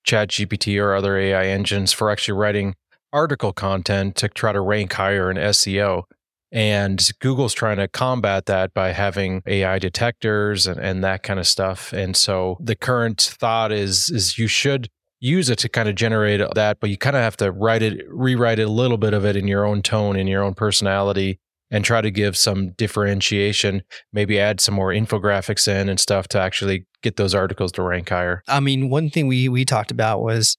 ChatGPT 0.08 0.82
or 0.82 0.96
other 0.96 1.16
AI 1.18 1.46
engines 1.46 1.94
for 1.94 2.10
actually 2.10 2.40
writing 2.40 2.76
article 3.14 3.54
content 3.54 4.16
to 4.16 4.28
try 4.28 4.52
to 4.52 4.62
rank 4.62 4.94
higher 4.94 5.30
in 5.30 5.38
SEO. 5.38 6.04
And 6.52 7.08
Google's 7.20 7.54
trying 7.54 7.78
to 7.78 7.88
combat 7.88 8.48
that 8.48 8.74
by 8.74 8.92
having 8.92 9.44
AI 9.46 9.78
detectors 9.78 10.66
and, 10.66 10.80
and 10.80 11.04
that 11.04 11.22
kind 11.22 11.40
of 11.40 11.46
stuff. 11.46 11.94
And 11.94 12.18
so 12.18 12.58
the 12.60 12.76
current 12.76 13.22
thought 13.22 13.72
is 13.72 14.10
is 14.10 14.40
you 14.40 14.48
should 14.48 14.90
use 15.20 15.50
it 15.50 15.60
to 15.60 15.70
kind 15.70 15.90
of 15.90 15.96
generate 15.96 16.42
that, 16.56 16.80
but 16.80 16.90
you 16.90 16.98
kind 16.98 17.16
of 17.16 17.22
have 17.22 17.38
to 17.38 17.52
write 17.52 17.82
it, 17.82 18.06
rewrite 18.10 18.60
it 18.60 18.68
a 18.68 18.72
little 18.72 18.98
bit 18.98 19.14
of 19.14 19.26
it 19.26 19.36
in 19.36 19.48
your 19.48 19.66
own 19.66 19.82
tone, 19.82 20.16
in 20.16 20.28
your 20.28 20.44
own 20.44 20.54
personality, 20.54 21.40
and 21.72 21.86
try 21.86 22.02
to 22.02 22.12
give 22.12 22.38
some 22.38 22.72
differentiation. 22.72 23.84
Maybe 24.14 24.40
add 24.40 24.60
some 24.60 24.76
more 24.76 24.90
infographics 24.90 25.68
in 25.68 25.90
and 25.90 26.00
stuff 26.00 26.28
to 26.30 26.40
actually 26.40 26.86
get 27.04 27.18
those 27.18 27.36
articles 27.36 27.72
to 27.74 27.84
rank 27.84 28.10
higher. 28.10 28.44
I 28.48 28.60
mean, 28.60 28.90
one 28.90 29.10
thing 29.10 29.28
we 29.28 29.50
we 29.50 29.66
talked 29.66 29.92
about 29.92 30.22
was, 30.22 30.58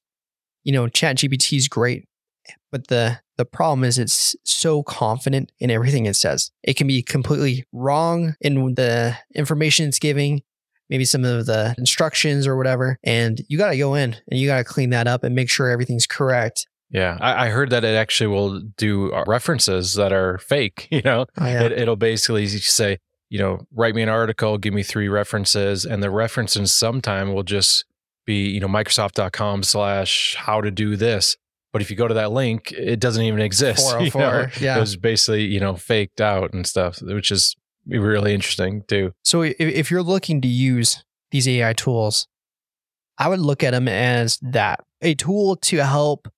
you 0.63 0.73
know, 0.73 0.87
ChatGPT 0.87 1.57
is 1.57 1.69
great, 1.69 2.07
but 2.71 2.89
the 2.89 3.21
the 3.39 3.45
problem 3.47 3.85
is 3.85 3.99
it's 3.99 4.37
so 4.45 4.83
confident 4.83 5.51
in 5.59 5.71
everything 5.71 6.05
it 6.05 6.15
says. 6.15 6.51
It 6.63 6.77
can 6.77 6.87
be 6.87 7.03
completely 7.03 7.65
wrong 7.73 8.35
in 8.41 8.75
the 8.75 9.17
information 9.35 9.89
it's 9.89 9.99
giving, 9.99 10.43
maybe 10.91 11.05
some 11.05 11.25
of 11.25 11.47
the 11.47 11.75
instructions 11.79 12.47
or 12.47 12.57
whatever, 12.57 12.99
and 13.05 13.41
you 13.49 13.57
got 13.57 13.71
to 13.71 13.79
go 13.79 13.95
in 13.95 14.17
and 14.31 14.39
you 14.39 14.47
got 14.49 14.59
to 14.59 14.65
clean 14.65 14.91
that 14.91 15.07
up 15.07 15.25
and 15.25 15.35
make 15.35 15.49
sure 15.49 15.71
everything's 15.71 16.07
correct. 16.07 16.67
Yeah, 16.91 17.17
I, 17.21 17.47
I 17.47 17.49
heard 17.51 17.71
that 17.71 17.85
it 17.85 17.95
actually 17.95 18.27
will 18.27 18.61
do 18.77 19.13
uh, 19.13 19.23
references 19.27 19.95
that 19.95 20.13
are 20.13 20.39
fake. 20.39 20.89
You 20.91 21.03
know, 21.03 21.27
Oh, 21.39 21.47
yeah. 21.47 21.63
it, 21.63 21.73
it'll 21.73 21.95
basically 21.97 22.49
say, 22.49 22.99
you 23.29 23.39
know, 23.39 23.61
write 23.73 23.95
me 23.95 24.03
an 24.03 24.09
article, 24.09 24.59
give 24.59 24.75
me 24.75 24.83
three 24.83 25.09
references, 25.09 25.87
and 25.87 26.03
the 26.03 26.11
references 26.11 26.73
sometime 26.75 27.33
will 27.33 27.45
just 27.45 27.85
be, 28.27 28.49
you 28.51 28.59
know, 28.59 28.67
Microsoft.com 28.67 29.63
slash 29.63 30.35
how 30.37 30.61
to 30.61 30.71
do 30.73 30.97
this. 30.97 31.37
But 31.73 31.81
if 31.81 31.91
you 31.93 31.97
go 31.97 32.09
to 32.09 32.15
that 32.15 32.33
link, 32.33 32.73
it 32.73 32.99
doesn't 32.99 33.23
even 33.23 33.41
exist. 33.41 33.87
you 34.01 34.11
404, 34.11 34.21
know? 34.21 34.49
yeah. 34.61 34.77
It 34.77 34.81
was 34.81 34.97
basically, 34.97 35.45
you 35.45 35.61
know, 35.61 35.77
faked 35.77 36.21
out 36.21 36.53
and 36.53 36.67
stuff, 36.67 37.01
which 37.01 37.31
is 37.31 37.55
really 37.99 38.35
interesting 38.35 38.83
too. 38.89 39.13
So 39.25 39.43
if, 39.43 39.57
if 39.59 39.91
you're 39.91 40.03
looking 40.03 40.41
to 40.41 40.49
use 40.49 41.05
these 41.31 41.49
AI 41.49 41.73
tools, 41.73 42.27
I 43.19 43.29
would 43.29 43.41
look 43.41 43.63
at 43.63 43.73
them 43.73 43.89
as 43.89 44.39
that 44.43 44.81
a 45.03 45.15
tool 45.15 45.57
to 45.57 45.85
help 45.85 46.29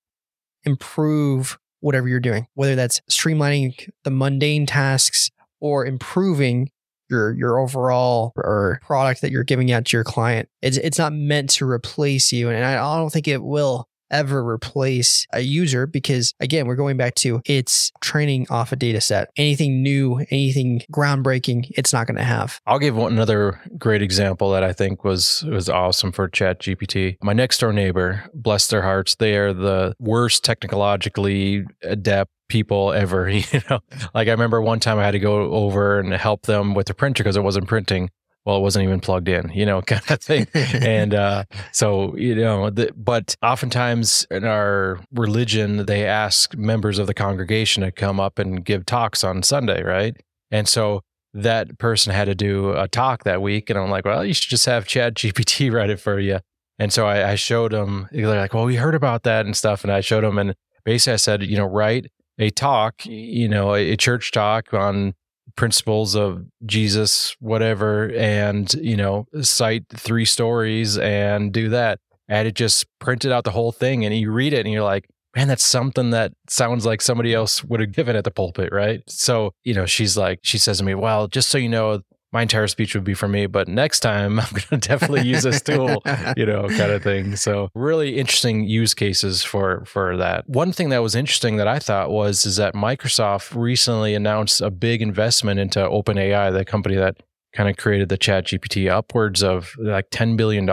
improve 0.64 1.59
whatever 1.80 2.09
you're 2.09 2.21
doing, 2.21 2.47
whether 2.54 2.75
that's 2.75 3.00
streamlining 3.11 3.88
the 4.04 4.11
mundane 4.11 4.66
tasks 4.66 5.30
or 5.61 5.85
improving 5.85 6.71
your 7.09 7.35
your 7.35 7.59
overall 7.59 8.32
or 8.37 8.80
product 8.82 9.21
that 9.21 9.30
you're 9.30 9.44
giving 9.44 9.71
out 9.71 9.85
to 9.87 9.97
your 9.97 10.04
client. 10.04 10.49
It's 10.62 10.76
it's 10.78 10.99
not 10.99 11.12
meant 11.12 11.50
to 11.50 11.68
replace 11.68 12.32
you, 12.32 12.49
and 12.49 12.64
I 12.64 12.97
don't 12.97 13.12
think 13.12 13.28
it 13.28 13.42
will 13.42 13.87
ever 14.12 14.47
replace 14.47 15.26
a 15.33 15.40
user 15.40 15.87
because 15.87 16.35
again 16.40 16.66
we're 16.66 16.76
going 16.76 16.97
back 16.97 17.14
to 17.14 17.40
it's 17.47 17.90
training 18.00 18.47
off 18.50 18.71
a 18.73 18.76
data 18.76 19.00
set 19.00 19.31
anything 19.37 19.83
new 19.83 20.19
anything 20.31 20.83
groundbreaking 20.92 21.71
it's 21.71 21.92
not 21.92 22.07
going 22.07 22.16
to 22.16 22.23
have 22.23 22.61
I'll 22.66 22.78
give 22.78 22.95
one 22.95 23.12
another 23.12 23.61
great 23.78 24.02
example 24.02 24.50
that 24.52 24.62
I 24.62 24.73
think 24.73 25.04
was 25.04 25.45
was 25.45 25.69
awesome 25.69 26.12
for 26.12 26.28
Chat 26.28 26.61
GPT. 26.61 27.16
My 27.23 27.33
next 27.33 27.59
door 27.59 27.73
neighbor, 27.73 28.25
bless 28.35 28.69
their 28.69 28.83
hearts, 28.83 29.14
they 29.16 29.37
are 29.37 29.52
the 29.52 29.95
worst 29.99 30.45
technologically 30.45 31.64
adept 31.83 32.31
people 32.49 32.92
ever. 32.92 33.28
You 33.33 33.61
know, 33.69 33.81
like 34.14 34.28
I 34.28 34.31
remember 34.31 34.61
one 34.61 34.81
time 34.81 34.99
I 34.99 35.04
had 35.04 35.12
to 35.12 35.19
go 35.19 35.52
over 35.52 35.99
and 35.99 36.12
help 36.12 36.42
them 36.42 36.75
with 36.75 36.87
the 36.87 36.95
printer 36.95 37.23
because 37.23 37.37
it 37.37 37.42
wasn't 37.42 37.66
printing. 37.66 38.11
Well, 38.44 38.56
it 38.56 38.61
wasn't 38.61 38.84
even 38.84 39.00
plugged 39.00 39.28
in, 39.28 39.50
you 39.54 39.64
know, 39.64 39.82
kind 39.87 40.02
of 40.11 40.20
thing. 40.20 40.46
and 40.54 41.14
uh, 41.14 41.44
so, 41.72 42.16
you 42.16 42.34
know, 42.34 42.70
the, 42.70 42.92
but 42.96 43.37
oftentimes 43.42 44.26
in 44.30 44.44
our 44.44 45.00
religion, 45.12 45.87
they 45.87 46.04
ask 46.06 46.56
members 46.56 46.99
of 46.99 47.06
the 47.06 47.14
congregation 47.14 47.82
to 47.82 47.92
come 47.92 48.18
up 48.18 48.38
and 48.38 48.64
give 48.64 48.84
talks 48.87 49.22
on 49.22 49.42
Sunday, 49.42 49.82
right? 49.82 50.16
And 50.50 50.68
so 50.68 51.02
that 51.34 51.78
person 51.78 52.12
had 52.12 52.26
to 52.26 52.34
do 52.34 52.72
a 52.72 52.88
talk 52.88 53.25
that 53.25 53.40
week. 53.40 53.70
And 53.70 53.78
I'm 53.78 53.90
like, 53.90 54.04
well, 54.04 54.25
you 54.25 54.34
should 54.34 54.50
just 54.50 54.66
have 54.66 54.87
Chat 54.87 55.14
GPT 55.14 55.72
write 55.72 55.90
it 55.90 56.00
for 56.00 56.18
you. 56.18 56.40
And 56.78 56.92
so 56.92 57.06
I, 57.06 57.32
I 57.32 57.34
showed 57.37 57.72
them, 57.72 58.08
they're 58.11 58.26
like, 58.26 58.54
well, 58.54 58.64
we 58.64 58.76
heard 58.76 58.94
about 58.94 59.22
that 59.22 59.46
and 59.46 59.56
stuff. 59.56 59.84
And 59.84 59.92
I 59.92 60.00
showed 60.00 60.25
them, 60.25 60.38
and 60.38 60.54
basically 60.84 61.14
I 61.14 61.16
said, 61.16 61.42
you 61.44 61.56
know, 61.56 61.66
write 61.66 62.11
a 62.38 62.50
talk, 62.50 63.06
you 63.06 63.49
know, 63.49 63.75
a, 63.75 63.92
a 63.92 63.96
church 63.96 64.32
talk 64.32 64.75
on 64.75 65.14
principles 65.56 66.14
of 66.14 66.44
Jesus, 66.64 67.37
whatever, 67.40 68.11
and, 68.12 68.72
you 68.75 68.96
know, 68.96 69.26
cite 69.40 69.84
three 69.90 70.25
stories 70.25 70.99
and 70.99 71.52
do 71.52 71.68
that. 71.70 71.99
And 72.28 72.49
it 72.49 72.54
just 72.54 72.87
printed 72.99 73.32
out 73.32 73.44
the 73.44 73.50
whole 73.50 73.72
thing. 73.72 74.04
And 74.04 74.16
you 74.16 74.30
read 74.30 74.52
it 74.52 74.64
and 74.64 74.72
you're 74.72 74.82
like, 74.82 75.08
man, 75.37 75.49
that's 75.49 75.64
something 75.64 76.11
that 76.11 76.32
sounds 76.49 76.87
like 76.87 77.00
somebody 77.00 77.34
else 77.34 77.64
would 77.64 77.80
have 77.80 77.92
given 77.92 78.16
at 78.16 78.25
the 78.25 78.30
pulpit, 78.30 78.70
right? 78.72 79.02
So, 79.08 79.52
you 79.64 79.75
know, 79.75 79.87
she's 79.87 80.16
like, 80.16 80.40
she 80.42 80.58
says 80.58 80.78
to 80.78 80.84
me, 80.84 80.94
well, 80.94 81.26
just 81.26 81.49
so 81.49 81.58
you 81.58 81.68
know, 81.68 82.00
my 82.32 82.42
entire 82.42 82.66
speech 82.66 82.94
would 82.94 83.04
be 83.04 83.14
for 83.14 83.28
me, 83.28 83.46
but 83.46 83.68
next 83.68 84.00
time 84.00 84.40
I'm 84.40 84.50
going 84.50 84.80
to 84.80 84.88
definitely 84.88 85.28
use 85.28 85.42
this 85.42 85.60
tool, 85.60 86.02
you 86.36 86.46
know, 86.46 86.68
kind 86.68 86.92
of 86.92 87.02
thing. 87.02 87.36
So 87.36 87.70
really 87.74 88.18
interesting 88.18 88.64
use 88.64 88.94
cases 88.94 89.42
for 89.42 89.84
for 89.84 90.16
that. 90.16 90.48
One 90.48 90.72
thing 90.72 90.88
that 90.90 91.02
was 91.02 91.14
interesting 91.14 91.56
that 91.56 91.68
I 91.68 91.78
thought 91.78 92.10
was 92.10 92.46
is 92.46 92.56
that 92.56 92.74
Microsoft 92.74 93.54
recently 93.54 94.14
announced 94.14 94.60
a 94.60 94.70
big 94.70 95.02
investment 95.02 95.60
into 95.60 95.80
OpenAI, 95.80 96.52
the 96.52 96.64
company 96.64 96.96
that 96.96 97.16
kind 97.52 97.68
of 97.68 97.76
created 97.76 98.08
the 98.08 98.16
chat 98.16 98.46
gpt 98.46 98.90
upwards 98.90 99.42
of 99.42 99.74
like 99.78 100.08
$10 100.10 100.36
billion 100.36 100.66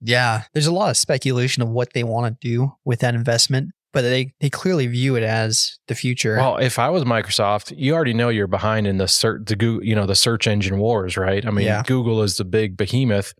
yeah 0.00 0.42
there's 0.52 0.66
a 0.66 0.72
lot 0.72 0.90
of 0.90 0.96
speculation 0.96 1.62
of 1.62 1.68
what 1.68 1.92
they 1.92 2.02
want 2.02 2.26
to 2.26 2.48
do 2.48 2.72
with 2.84 3.00
that 3.00 3.14
investment 3.14 3.70
but 3.92 4.02
they, 4.02 4.32
they 4.40 4.50
clearly 4.50 4.86
view 4.86 5.16
it 5.16 5.22
as 5.22 5.78
the 5.88 5.94
future. 5.94 6.36
Well, 6.36 6.58
if 6.58 6.78
I 6.78 6.88
was 6.90 7.04
Microsoft, 7.04 7.72
you 7.76 7.94
already 7.94 8.14
know 8.14 8.28
you're 8.28 8.46
behind 8.46 8.86
in 8.86 8.98
the 8.98 9.08
search, 9.08 9.42
the 9.46 9.56
Google, 9.56 9.84
you 9.84 9.94
know, 9.94 10.06
the 10.06 10.14
search 10.14 10.46
engine 10.46 10.78
wars, 10.78 11.16
right? 11.16 11.46
I 11.46 11.50
mean, 11.50 11.66
yeah. 11.66 11.82
Google 11.84 12.22
is 12.22 12.36
the 12.36 12.44
big 12.44 12.76
behemoth. 12.76 13.32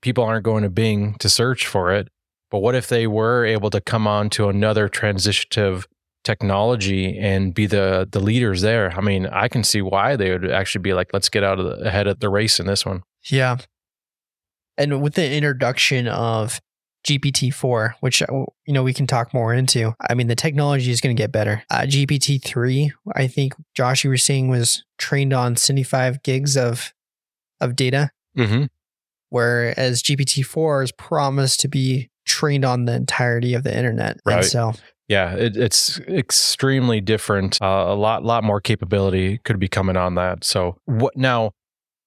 People 0.00 0.24
aren't 0.24 0.44
going 0.44 0.62
to 0.62 0.70
Bing 0.70 1.14
to 1.18 1.28
search 1.28 1.66
for 1.66 1.92
it. 1.92 2.08
But 2.50 2.60
what 2.60 2.76
if 2.76 2.88
they 2.88 3.06
were 3.06 3.44
able 3.44 3.70
to 3.70 3.80
come 3.80 4.06
on 4.06 4.30
to 4.30 4.48
another 4.48 4.88
transitive 4.88 5.88
technology 6.22 7.18
and 7.18 7.52
be 7.52 7.66
the 7.66 8.08
the 8.10 8.20
leaders 8.20 8.62
there? 8.62 8.92
I 8.96 9.00
mean, 9.00 9.26
I 9.26 9.48
can 9.48 9.64
see 9.64 9.82
why 9.82 10.14
they 10.14 10.30
would 10.30 10.48
actually 10.50 10.82
be 10.82 10.94
like, 10.94 11.10
let's 11.12 11.28
get 11.28 11.42
out 11.42 11.58
of 11.58 11.66
the 11.66 11.86
ahead 11.86 12.06
of 12.06 12.20
the 12.20 12.28
race 12.28 12.60
in 12.60 12.66
this 12.66 12.86
one. 12.86 13.02
Yeah. 13.28 13.56
And 14.76 15.02
with 15.02 15.14
the 15.14 15.32
introduction 15.32 16.06
of 16.06 16.60
GPT-4, 17.04 17.94
which 18.00 18.22
uh, 18.22 18.26
you 18.66 18.72
know 18.72 18.82
we 18.82 18.94
can 18.94 19.06
talk 19.06 19.32
more 19.34 19.52
into. 19.54 19.94
I 20.08 20.14
mean, 20.14 20.26
the 20.26 20.34
technology 20.34 20.90
is 20.90 21.00
going 21.00 21.14
to 21.14 21.20
get 21.20 21.32
better. 21.32 21.62
Uh, 21.70 21.82
GPT-3, 21.82 22.90
I 23.14 23.26
think 23.26 23.54
Josh, 23.74 24.04
you 24.04 24.10
were 24.10 24.16
saying, 24.16 24.48
was 24.48 24.84
trained 24.98 25.32
on 25.32 25.56
75 25.56 26.22
gigs 26.22 26.56
of 26.56 26.92
of 27.60 27.76
data, 27.76 28.10
mm-hmm. 28.36 28.64
whereas 29.28 30.02
GPT-4 30.02 30.84
is 30.84 30.92
promised 30.92 31.60
to 31.60 31.68
be 31.68 32.10
trained 32.24 32.64
on 32.64 32.86
the 32.86 32.94
entirety 32.94 33.54
of 33.54 33.62
the 33.62 33.76
internet. 33.76 34.18
Right. 34.24 34.38
And 34.38 34.46
so. 34.46 34.72
Yeah, 35.06 35.34
it, 35.34 35.54
it's 35.54 36.00
extremely 36.00 37.02
different. 37.02 37.60
Uh, 37.60 37.84
a 37.88 37.94
lot, 37.94 38.24
lot 38.24 38.42
more 38.42 38.58
capability 38.58 39.36
could 39.44 39.58
be 39.58 39.68
coming 39.68 39.98
on 39.98 40.14
that. 40.14 40.44
So, 40.44 40.78
what 40.86 41.14
now? 41.14 41.52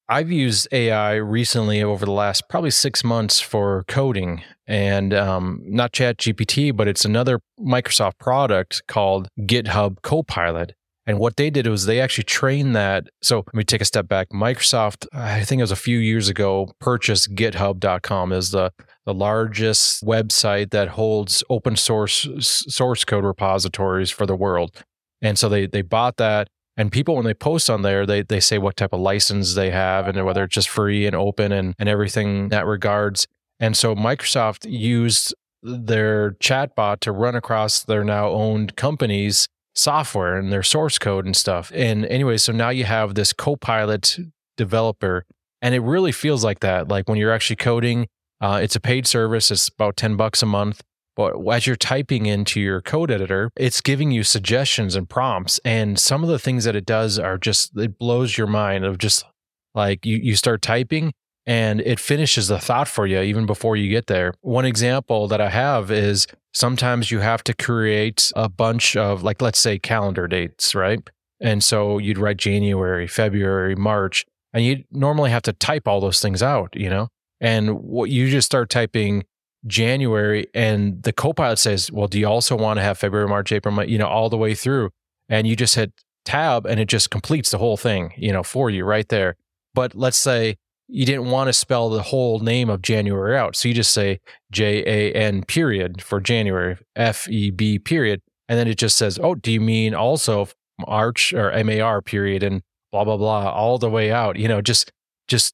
I've 0.09 0.31
used 0.31 0.69
AI 0.71 1.15
recently 1.15 1.83
over 1.83 2.05
the 2.05 2.11
last 2.11 2.47
probably 2.47 2.71
six 2.71 3.03
months 3.03 3.41
for 3.41 3.83
coding 3.89 4.41
and 4.65 5.13
um, 5.13 5.61
not 5.65 5.91
Chat 5.91 6.17
GPT, 6.17 6.75
but 6.75 6.87
it's 6.87 7.03
another 7.03 7.41
Microsoft 7.59 8.17
product 8.17 8.83
called 8.87 9.27
GitHub 9.41 10.01
Copilot. 10.03 10.73
And 11.05 11.19
what 11.19 11.35
they 11.35 11.49
did 11.49 11.67
was 11.67 11.85
they 11.85 11.99
actually 11.99 12.25
trained 12.25 12.75
that. 12.75 13.07
So 13.21 13.37
let 13.37 13.53
me 13.53 13.63
take 13.63 13.81
a 13.81 13.85
step 13.85 14.07
back. 14.07 14.29
Microsoft, 14.29 15.07
I 15.13 15.43
think 15.43 15.59
it 15.59 15.63
was 15.63 15.71
a 15.71 15.77
few 15.77 15.97
years 15.97 16.29
ago, 16.29 16.69
purchased 16.79 17.33
GitHub.com 17.35 18.31
as 18.31 18.51
the 18.51 18.71
the 19.05 19.13
largest 19.13 20.03
website 20.03 20.71
that 20.71 20.89
holds 20.89 21.41
open 21.49 21.77
source 21.77 22.27
source 22.41 23.05
code 23.05 23.23
repositories 23.23 24.11
for 24.11 24.25
the 24.25 24.35
world. 24.35 24.83
And 25.21 25.39
so 25.39 25.47
they 25.47 25.65
they 25.65 25.81
bought 25.81 26.17
that 26.17 26.49
and 26.77 26.91
people, 26.91 27.15
when 27.15 27.25
they 27.25 27.34
post 27.34 27.69
on 27.69 27.81
there, 27.81 28.05
they, 28.05 28.22
they 28.22 28.39
say 28.39 28.60
what 28.60 28.77
type 28.77 28.93
of 28.93 29.00
license 29.00 29.55
they 29.55 29.72
have 29.72 30.07
and 30.07 30.24
whether 30.24 30.43
it's 30.43 30.53
just 30.53 30.69
free 30.69 31.07
and 31.07 31.15
open 31.15 31.51
and, 31.51 31.74
and 31.79 31.89
everything 31.89 32.50
that 32.50 32.67
regards. 32.67 33.27
And 33.60 33.75
so 33.75 33.96
Microsoft 33.96 34.69
used 34.69 35.34
their 35.63 36.31
chatbot 36.34 37.00
to 37.01 37.12
run 37.12 37.36
across 37.36 37.84
their 37.84 38.03
now 38.03 38.29
owned 38.29 38.75
companies' 38.75 39.48
software 39.74 40.38
and 40.38 40.51
their 40.51 40.63
source 40.63 41.00
code 41.00 41.25
and 41.25 41.36
stuff. 41.36 41.72
And 41.74 42.05
anyway, 42.05 42.38
so 42.38 42.53
now 42.53 42.69
you 42.69 42.84
have 42.84 43.15
this 43.15 43.34
Copilot 43.34 44.19
developer, 44.55 45.25
and 45.62 45.74
it 45.74 45.79
really 45.79 46.12
feels 46.12 46.43
like 46.43 46.60
that. 46.60 46.88
Like 46.88 47.10
when 47.10 47.17
you're 47.17 47.34
actually 47.34 47.55
coding, 47.55 48.07
uh, 48.39 48.60
it's 48.62 48.75
a 48.75 48.79
paid 48.79 49.07
service. 49.07 49.50
It's 49.50 49.67
about 49.69 49.98
10 49.98 50.15
bucks 50.15 50.43
a 50.43 50.46
month. 50.46 50.81
But 51.17 51.33
as 51.51 51.65
you're 51.65 51.75
typing 51.75 52.27
into 52.27 52.62
your 52.62 52.79
code 52.79 53.09
editor, 53.09 53.51
it's 53.57 53.81
giving 53.81 54.12
you 54.12 54.24
suggestions 54.24 54.95
and 54.95 55.09
prompts. 55.09 55.59
And 55.65 56.00
some 56.00 56.24
of 56.24 56.29
the 56.29 56.38
things 56.38 56.63
that 56.65 56.75
it 56.75 56.86
does 56.86 57.17
are 57.17 57.39
just, 57.39 57.75
it 57.75 57.97
blows 57.97 58.38
your 58.38 58.45
mind 58.45 58.86
of 58.86 59.00
just 59.00 59.25
like 59.74 60.05
you, 60.05 60.17
you 60.17 60.36
start 60.36 60.62
typing 60.62 61.13
and 61.47 61.81
it 61.81 62.00
finishes 62.00 62.50
the 62.50 62.59
thought 62.59 62.88
for 62.88 63.07
you 63.07 63.19
even 63.21 63.47
before 63.47 63.75
you 63.75 63.89
get 63.89 64.05
there. 64.05 64.36
One 64.41 64.65
example 64.65 65.27
that 65.27 65.41
I 65.41 65.50
have 65.50 65.89
is 65.89 66.27
sometimes 66.53 67.09
you 67.09 67.19
have 67.19 67.43
to 67.45 67.53
create 67.53 68.31
a 68.36 68.47
bunch 68.47 68.95
of, 68.95 69.24
like, 69.24 69.41
let's 69.41 69.59
say 69.59 69.79
calendar 69.79 70.27
dates, 70.27 70.75
right? 70.75 71.01
And 71.39 71.63
so 71.63 71.97
you'd 71.97 72.19
write 72.19 72.38
January, 72.38 73.07
February, 73.07 73.75
March, 73.75 74.24
and 74.53 74.63
you 74.63 74.83
normally 74.91 75.31
have 75.31 75.43
to 75.43 75.53
type 75.53 75.88
all 75.88 76.00
those 76.00 76.21
things 76.21 76.43
out, 76.43 76.75
you 76.75 76.89
know? 76.89 77.07
And 77.39 77.79
what 77.79 78.09
you 78.09 78.29
just 78.29 78.45
start 78.45 78.69
typing 78.69 79.24
January, 79.67 80.47
and 80.53 81.03
the 81.03 81.13
Copilot 81.13 81.59
says, 81.59 81.91
"Well, 81.91 82.07
do 82.07 82.19
you 82.19 82.27
also 82.27 82.55
want 82.55 82.77
to 82.77 82.83
have 82.83 82.97
February, 82.97 83.27
March, 83.27 83.51
April, 83.51 83.83
you 83.83 83.97
know, 83.97 84.07
all 84.07 84.29
the 84.29 84.38
way 84.38 84.55
through?" 84.55 84.89
And 85.29 85.45
you 85.47 85.55
just 85.55 85.75
hit 85.75 85.91
tab, 86.25 86.65
and 86.65 86.79
it 86.79 86.88
just 86.88 87.09
completes 87.09 87.51
the 87.51 87.57
whole 87.57 87.77
thing, 87.77 88.13
you 88.17 88.31
know, 88.31 88.43
for 88.43 88.69
you 88.69 88.83
right 88.86 89.07
there. 89.09 89.36
But 89.74 89.95
let's 89.95 90.17
say 90.17 90.55
you 90.88 91.05
didn't 91.05 91.29
want 91.29 91.47
to 91.47 91.53
spell 91.53 91.89
the 91.89 92.03
whole 92.03 92.39
name 92.39 92.69
of 92.69 92.81
January 92.81 93.38
out, 93.38 93.55
so 93.55 93.67
you 93.67 93.74
just 93.74 93.91
say 93.93 94.19
J 94.51 94.83
A 94.86 95.13
N 95.13 95.43
period 95.43 96.01
for 96.01 96.19
January, 96.21 96.77
F 96.95 97.27
E 97.29 97.51
B 97.51 97.77
period, 97.77 98.21
and 98.47 98.57
then 98.57 98.67
it 98.67 98.77
just 98.77 98.97
says, 98.97 99.19
"Oh, 99.21 99.36
do 99.36 99.51
you 99.51 99.62
mean 99.62 99.93
also 99.93 100.47
March 100.88 101.33
or 101.33 101.51
M 101.51 101.69
A 101.69 101.81
R 101.81 102.01
period?" 102.01 102.43
and 102.43 102.62
blah 102.91 103.03
blah 103.03 103.17
blah 103.17 103.51
all 103.51 103.77
the 103.77 103.89
way 103.89 104.12
out. 104.12 104.38
You 104.38 104.47
know, 104.47 104.62
just 104.62 104.91
just 105.27 105.53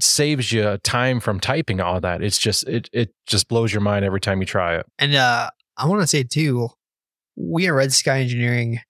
saves 0.00 0.52
you 0.52 0.78
time 0.78 1.20
from 1.20 1.40
typing 1.40 1.80
all 1.80 2.00
that. 2.00 2.22
It's 2.22 2.38
just 2.38 2.66
it 2.68 2.88
it 2.92 3.14
just 3.26 3.48
blows 3.48 3.72
your 3.72 3.80
mind 3.80 4.04
every 4.04 4.20
time 4.20 4.40
you 4.40 4.46
try 4.46 4.76
it. 4.76 4.86
And 4.98 5.14
uh, 5.14 5.50
I 5.76 5.86
want 5.86 6.02
to 6.02 6.06
say 6.06 6.22
too, 6.22 6.68
we 7.36 7.66
at 7.66 7.72
Red 7.72 7.92
Sky 7.92 8.20
Engineering 8.20 8.80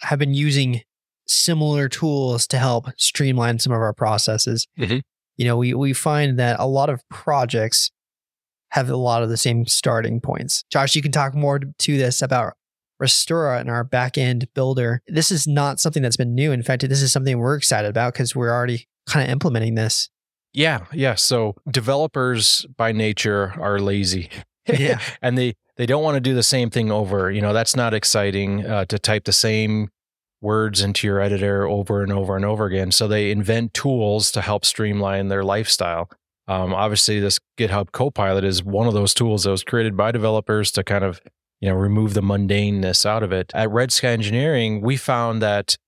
have 0.00 0.18
been 0.18 0.34
using 0.34 0.82
similar 1.26 1.88
tools 1.88 2.46
to 2.48 2.58
help 2.58 2.86
streamline 2.96 3.58
some 3.58 3.72
of 3.72 3.80
our 3.80 3.92
processes. 3.92 4.66
Mm-hmm. 4.78 4.98
You 5.36 5.44
know, 5.44 5.56
we 5.56 5.74
we 5.74 5.92
find 5.92 6.38
that 6.38 6.58
a 6.58 6.66
lot 6.66 6.90
of 6.90 7.02
projects 7.08 7.90
have 8.70 8.90
a 8.90 8.96
lot 8.96 9.22
of 9.22 9.28
the 9.28 9.36
same 9.36 9.66
starting 9.66 10.20
points. 10.20 10.64
Josh, 10.70 10.94
you 10.94 11.02
can 11.02 11.12
talk 11.12 11.34
more 11.34 11.58
to 11.58 11.96
this 11.96 12.20
about 12.20 12.54
Restora 13.00 13.60
and 13.60 13.70
our 13.70 13.84
backend 13.84 14.48
builder. 14.54 15.02
This 15.06 15.30
is 15.30 15.46
not 15.46 15.80
something 15.80 16.02
that's 16.02 16.16
been 16.16 16.34
new. 16.34 16.52
In 16.52 16.62
fact, 16.62 16.86
this 16.86 17.00
is 17.00 17.12
something 17.12 17.38
we're 17.38 17.56
excited 17.56 17.88
about 17.88 18.12
because 18.12 18.34
we're 18.34 18.52
already 18.52 18.86
kind 19.06 19.24
of 19.24 19.30
implementing 19.30 19.74
this. 19.74 20.10
Yeah, 20.52 20.86
yeah. 20.92 21.14
So 21.14 21.56
developers 21.70 22.66
by 22.76 22.92
nature 22.92 23.54
are 23.58 23.78
lazy. 23.78 24.30
Yeah. 24.70 25.00
and 25.22 25.38
they 25.38 25.54
they 25.76 25.86
don't 25.86 26.02
want 26.02 26.16
to 26.16 26.20
do 26.20 26.34
the 26.34 26.42
same 26.42 26.68
thing 26.68 26.90
over. 26.90 27.30
You 27.30 27.40
know, 27.40 27.54
that's 27.54 27.74
not 27.74 27.94
exciting 27.94 28.66
uh, 28.66 28.84
to 28.84 28.98
type 28.98 29.24
the 29.24 29.32
same 29.32 29.88
words 30.42 30.82
into 30.82 31.06
your 31.06 31.20
editor 31.22 31.66
over 31.66 32.02
and 32.02 32.12
over 32.12 32.36
and 32.36 32.44
over 32.44 32.66
again. 32.66 32.92
So 32.92 33.08
they 33.08 33.30
invent 33.30 33.72
tools 33.72 34.30
to 34.32 34.42
help 34.42 34.66
streamline 34.66 35.28
their 35.28 35.42
lifestyle. 35.42 36.10
Um, 36.48 36.74
obviously, 36.74 37.18
this 37.18 37.40
GitHub 37.58 37.92
Copilot 37.92 38.44
is 38.44 38.62
one 38.62 38.86
of 38.86 38.92
those 38.92 39.14
tools 39.14 39.44
that 39.44 39.50
was 39.50 39.64
created 39.64 39.96
by 39.96 40.12
developers 40.12 40.70
to 40.72 40.84
kind 40.84 41.02
of 41.02 41.22
you 41.62 41.70
know 41.70 41.74
remove 41.74 42.12
the 42.12 42.20
mundaneness 42.20 43.06
out 43.06 43.22
of 43.22 43.32
it. 43.32 43.50
At 43.54 43.70
Red 43.70 43.90
Sky 43.90 44.08
Engineering, 44.08 44.82
we 44.82 44.98
found 44.98 45.40
that 45.40 45.78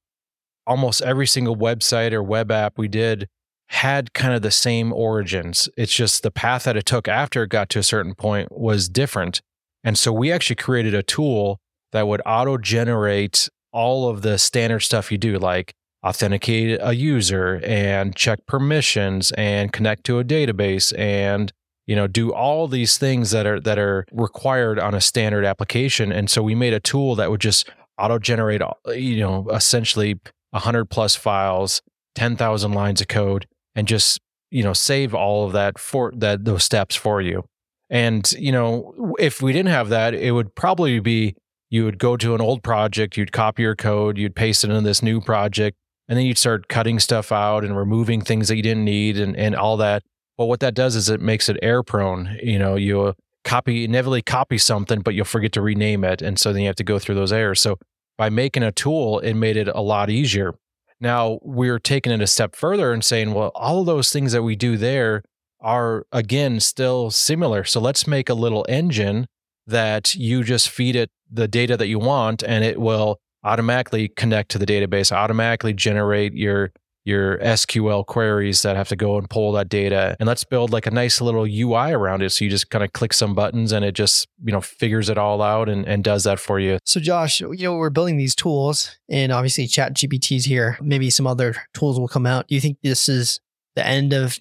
almost 0.66 1.02
every 1.02 1.26
single 1.26 1.56
website 1.56 2.12
or 2.12 2.22
web 2.22 2.50
app 2.50 2.78
we 2.78 2.88
did 2.88 3.28
had 3.70 4.12
kind 4.14 4.34
of 4.34 4.42
the 4.42 4.50
same 4.50 4.92
origins. 4.92 5.68
It's 5.76 5.94
just 5.94 6.24
the 6.24 6.30
path 6.32 6.64
that 6.64 6.76
it 6.76 6.86
took 6.86 7.06
after 7.06 7.44
it 7.44 7.50
got 7.50 7.68
to 7.70 7.78
a 7.78 7.84
certain 7.84 8.14
point 8.16 8.50
was 8.50 8.88
different. 8.88 9.40
And 9.84 9.96
so 9.96 10.12
we 10.12 10.32
actually 10.32 10.56
created 10.56 10.92
a 10.92 11.04
tool 11.04 11.60
that 11.92 12.08
would 12.08 12.20
auto 12.26 12.58
generate 12.58 13.48
all 13.72 14.08
of 14.08 14.22
the 14.22 14.38
standard 14.38 14.80
stuff 14.80 15.12
you 15.12 15.18
do, 15.18 15.38
like 15.38 15.72
authenticate 16.04 16.78
a 16.82 16.94
user 16.94 17.60
and 17.64 18.16
check 18.16 18.44
permissions 18.46 19.30
and 19.32 19.72
connect 19.72 20.04
to 20.04 20.18
a 20.18 20.24
database 20.24 20.98
and 20.98 21.52
you 21.86 21.94
know 21.94 22.06
do 22.06 22.32
all 22.32 22.66
these 22.66 22.96
things 22.96 23.32
that 23.32 23.46
are 23.46 23.60
that 23.60 23.78
are 23.78 24.06
required 24.10 24.78
on 24.78 24.94
a 24.94 25.00
standard 25.00 25.44
application 25.44 26.10
and 26.10 26.30
so 26.30 26.42
we 26.42 26.54
made 26.54 26.72
a 26.72 26.80
tool 26.80 27.14
that 27.14 27.30
would 27.30 27.40
just 27.40 27.68
auto 27.98 28.18
generate 28.18 28.62
you 28.94 29.20
know 29.20 29.46
essentially 29.50 30.18
100 30.52 30.86
plus 30.86 31.14
files 31.14 31.82
10,000 32.14 32.72
lines 32.72 33.02
of 33.02 33.08
code 33.08 33.46
and 33.80 33.88
just 33.88 34.20
you 34.50 34.62
know 34.62 34.72
save 34.72 35.14
all 35.14 35.46
of 35.46 35.52
that 35.52 35.78
for 35.78 36.12
that 36.14 36.44
those 36.44 36.62
steps 36.62 36.94
for 36.94 37.20
you 37.20 37.44
and 37.88 38.32
you 38.32 38.52
know 38.52 39.14
if 39.18 39.42
we 39.42 39.52
didn't 39.52 39.70
have 39.70 39.88
that 39.88 40.14
it 40.14 40.32
would 40.32 40.54
probably 40.54 41.00
be 41.00 41.34
you 41.70 41.84
would 41.84 41.98
go 41.98 42.16
to 42.16 42.34
an 42.34 42.40
old 42.40 42.62
project 42.62 43.16
you'd 43.16 43.32
copy 43.32 43.62
your 43.62 43.76
code 43.76 44.18
you'd 44.18 44.36
paste 44.36 44.64
it 44.64 44.70
in 44.70 44.84
this 44.84 45.02
new 45.02 45.20
project 45.20 45.76
and 46.10 46.18
then 46.18 46.26
you'd 46.26 46.38
start 46.38 46.66
cutting 46.66 46.98
stuff 46.98 47.30
out 47.30 47.64
and 47.64 47.76
removing 47.76 48.20
things 48.20 48.48
that 48.48 48.56
you 48.56 48.62
didn't 48.62 48.84
need 48.84 49.16
and, 49.16 49.36
and 49.36 49.54
all 49.54 49.76
that. 49.76 50.02
But 50.36 50.46
what 50.46 50.58
that 50.58 50.74
does 50.74 50.96
is 50.96 51.08
it 51.08 51.20
makes 51.20 51.48
it 51.48 51.56
error 51.62 51.84
prone. 51.84 52.36
You 52.42 52.58
know, 52.58 52.74
you 52.74 53.14
copy, 53.44 53.84
inevitably 53.84 54.22
copy 54.22 54.58
something, 54.58 55.02
but 55.02 55.14
you'll 55.14 55.24
forget 55.24 55.52
to 55.52 55.62
rename 55.62 56.02
it. 56.02 56.20
And 56.20 56.36
so 56.36 56.52
then 56.52 56.62
you 56.62 56.66
have 56.66 56.74
to 56.76 56.84
go 56.84 56.98
through 56.98 57.14
those 57.14 57.32
errors. 57.32 57.60
So 57.60 57.78
by 58.18 58.28
making 58.28 58.64
a 58.64 58.72
tool, 58.72 59.20
it 59.20 59.34
made 59.34 59.56
it 59.56 59.68
a 59.68 59.80
lot 59.80 60.10
easier. 60.10 60.56
Now 61.00 61.38
we're 61.42 61.78
taking 61.78 62.12
it 62.12 62.20
a 62.20 62.26
step 62.26 62.54
further 62.54 62.92
and 62.92 63.04
saying, 63.04 63.32
well, 63.32 63.52
all 63.54 63.80
of 63.80 63.86
those 63.86 64.12
things 64.12 64.32
that 64.32 64.42
we 64.42 64.56
do 64.56 64.76
there 64.76 65.22
are 65.60 66.06
again 66.12 66.60
still 66.60 67.10
similar. 67.10 67.64
So 67.64 67.80
let's 67.80 68.06
make 68.06 68.28
a 68.28 68.34
little 68.34 68.66
engine 68.68 69.26
that 69.66 70.14
you 70.14 70.42
just 70.42 70.68
feed 70.68 70.96
it 70.96 71.10
the 71.30 71.48
data 71.48 71.76
that 71.76 71.86
you 71.86 71.98
want 71.98 72.42
and 72.42 72.64
it 72.64 72.80
will 72.80 73.18
automatically 73.44 74.08
connect 74.08 74.50
to 74.50 74.58
the 74.58 74.66
database, 74.66 75.12
automatically 75.12 75.72
generate 75.72 76.34
your 76.34 76.72
your 77.04 77.38
SQL 77.38 78.04
queries 78.04 78.62
that 78.62 78.76
have 78.76 78.88
to 78.88 78.96
go 78.96 79.16
and 79.16 79.28
pull 79.28 79.52
that 79.52 79.68
data. 79.68 80.16
And 80.20 80.26
let's 80.26 80.44
build 80.44 80.70
like 80.70 80.86
a 80.86 80.90
nice 80.90 81.20
little 81.20 81.44
UI 81.44 81.92
around 81.92 82.22
it. 82.22 82.30
So 82.30 82.44
you 82.44 82.50
just 82.50 82.70
kind 82.70 82.84
of 82.84 82.92
click 82.92 83.12
some 83.12 83.34
buttons 83.34 83.72
and 83.72 83.84
it 83.84 83.92
just, 83.92 84.28
you 84.44 84.52
know, 84.52 84.60
figures 84.60 85.08
it 85.08 85.16
all 85.16 85.40
out 85.40 85.68
and, 85.68 85.86
and 85.86 86.04
does 86.04 86.24
that 86.24 86.38
for 86.38 86.60
you. 86.60 86.78
So 86.84 87.00
Josh, 87.00 87.40
you 87.40 87.56
know, 87.56 87.76
we're 87.76 87.90
building 87.90 88.16
these 88.16 88.34
tools 88.34 88.98
and 89.08 89.32
obviously 89.32 89.66
chat 89.66 89.94
GPT's 89.94 90.44
here. 90.44 90.78
Maybe 90.82 91.10
some 91.10 91.26
other 91.26 91.54
tools 91.74 91.98
will 91.98 92.08
come 92.08 92.26
out. 92.26 92.48
Do 92.48 92.54
you 92.54 92.60
think 92.60 92.78
this 92.82 93.08
is 93.08 93.40
the 93.74 93.86
end 93.86 94.12
of 94.12 94.38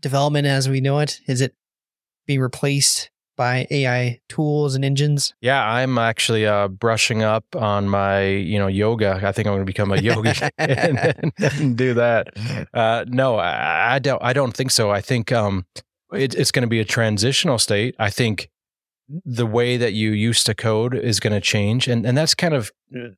development 0.00 0.46
as 0.46 0.68
we 0.68 0.80
know 0.80 1.00
it? 1.00 1.20
Is 1.26 1.40
it 1.40 1.54
being 2.26 2.40
replaced 2.40 3.10
by 3.38 3.66
AI 3.70 4.20
tools 4.28 4.74
and 4.74 4.84
engines? 4.84 5.32
Yeah, 5.40 5.64
I'm 5.64 5.96
actually 5.96 6.46
uh, 6.46 6.68
brushing 6.68 7.22
up 7.22 7.44
on 7.56 7.88
my 7.88 8.26
you 8.26 8.58
know 8.58 8.66
yoga. 8.66 9.18
I 9.22 9.32
think 9.32 9.46
I'm 9.46 9.54
going 9.54 9.60
to 9.60 9.64
become 9.64 9.90
a 9.92 9.96
yogi 9.96 10.32
and, 10.58 10.98
and, 10.98 11.32
and, 11.38 11.78
do 11.78 11.94
that. 11.94 12.68
Uh, 12.74 13.06
no, 13.08 13.36
I, 13.36 13.94
I, 13.94 13.98
don't. 13.98 14.22
I 14.22 14.34
don't 14.34 14.52
think 14.52 14.70
so. 14.70 14.90
I 14.90 15.00
think 15.00 15.32
um, 15.32 15.64
it, 16.12 16.34
it's 16.34 16.50
going 16.50 16.64
to 16.64 16.68
be 16.68 16.80
a 16.80 16.84
transitional 16.84 17.58
state. 17.58 17.94
I 17.98 18.10
think 18.10 18.50
the 19.24 19.46
way 19.46 19.78
that 19.78 19.94
you 19.94 20.10
used 20.10 20.44
to 20.46 20.54
code 20.54 20.94
is 20.94 21.20
going 21.20 21.32
to 21.32 21.40
change, 21.40 21.88
and 21.88 22.04
and 22.04 22.18
that's 22.18 22.34
kind 22.34 22.52
of 22.52 22.70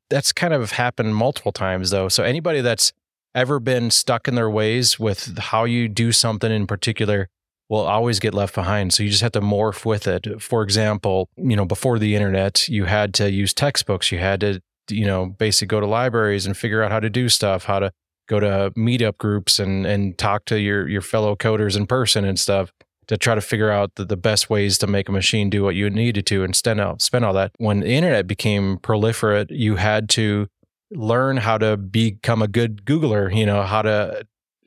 that's 0.08 0.32
kind 0.32 0.54
of 0.54 0.72
happened 0.72 1.16
multiple 1.16 1.52
times 1.52 1.90
though. 1.90 2.08
So 2.08 2.22
anybody 2.22 2.60
that's 2.60 2.92
ever 3.34 3.58
been 3.58 3.90
stuck 3.90 4.28
in 4.28 4.34
their 4.34 4.50
ways 4.50 4.98
with 4.98 5.38
how 5.38 5.64
you 5.64 5.88
do 5.88 6.12
something 6.12 6.50
in 6.50 6.66
particular 6.66 7.28
will 7.70 7.86
always 7.86 8.18
get 8.18 8.34
left 8.34 8.54
behind. 8.54 8.92
So 8.92 9.02
you 9.02 9.08
just 9.08 9.22
have 9.22 9.32
to 9.32 9.40
morph 9.40 9.86
with 9.86 10.06
it. 10.06 10.42
For 10.42 10.62
example, 10.62 11.30
you 11.36 11.56
know, 11.56 11.64
before 11.64 11.98
the 11.98 12.14
internet, 12.16 12.68
you 12.68 12.84
had 12.84 13.14
to 13.14 13.30
use 13.30 13.54
textbooks. 13.54 14.12
You 14.12 14.18
had 14.18 14.40
to, 14.40 14.60
you 14.90 15.06
know, 15.06 15.26
basically 15.26 15.68
go 15.68 15.80
to 15.80 15.86
libraries 15.86 16.44
and 16.44 16.56
figure 16.56 16.82
out 16.82 16.90
how 16.90 17.00
to 17.00 17.08
do 17.08 17.28
stuff, 17.28 17.64
how 17.64 17.78
to 17.78 17.92
go 18.28 18.40
to 18.40 18.72
meetup 18.76 19.16
groups 19.18 19.58
and 19.58 19.86
and 19.86 20.18
talk 20.18 20.44
to 20.46 20.60
your 20.60 20.88
your 20.88 21.00
fellow 21.00 21.34
coders 21.36 21.76
in 21.76 21.86
person 21.86 22.24
and 22.24 22.38
stuff 22.38 22.72
to 23.06 23.16
try 23.16 23.34
to 23.34 23.40
figure 23.40 23.70
out 23.70 23.94
the, 23.96 24.04
the 24.04 24.16
best 24.16 24.48
ways 24.48 24.78
to 24.78 24.86
make 24.86 25.08
a 25.08 25.12
machine 25.12 25.50
do 25.50 25.64
what 25.64 25.74
you 25.74 25.90
needed 25.90 26.26
to 26.26 26.44
and 26.44 26.54
spend 26.54 26.80
all, 26.80 26.96
spend 27.00 27.24
all 27.24 27.32
that. 27.32 27.50
When 27.58 27.80
the 27.80 27.88
internet 27.88 28.28
became 28.28 28.78
proliferate, 28.78 29.48
you 29.50 29.76
had 29.76 30.08
to 30.10 30.46
learn 30.92 31.38
how 31.38 31.58
to 31.58 31.76
become 31.76 32.40
a 32.40 32.46
good 32.46 32.84
Googler, 32.84 33.34
you 33.34 33.46
know, 33.46 33.62
how 33.62 33.82
to 33.82 34.24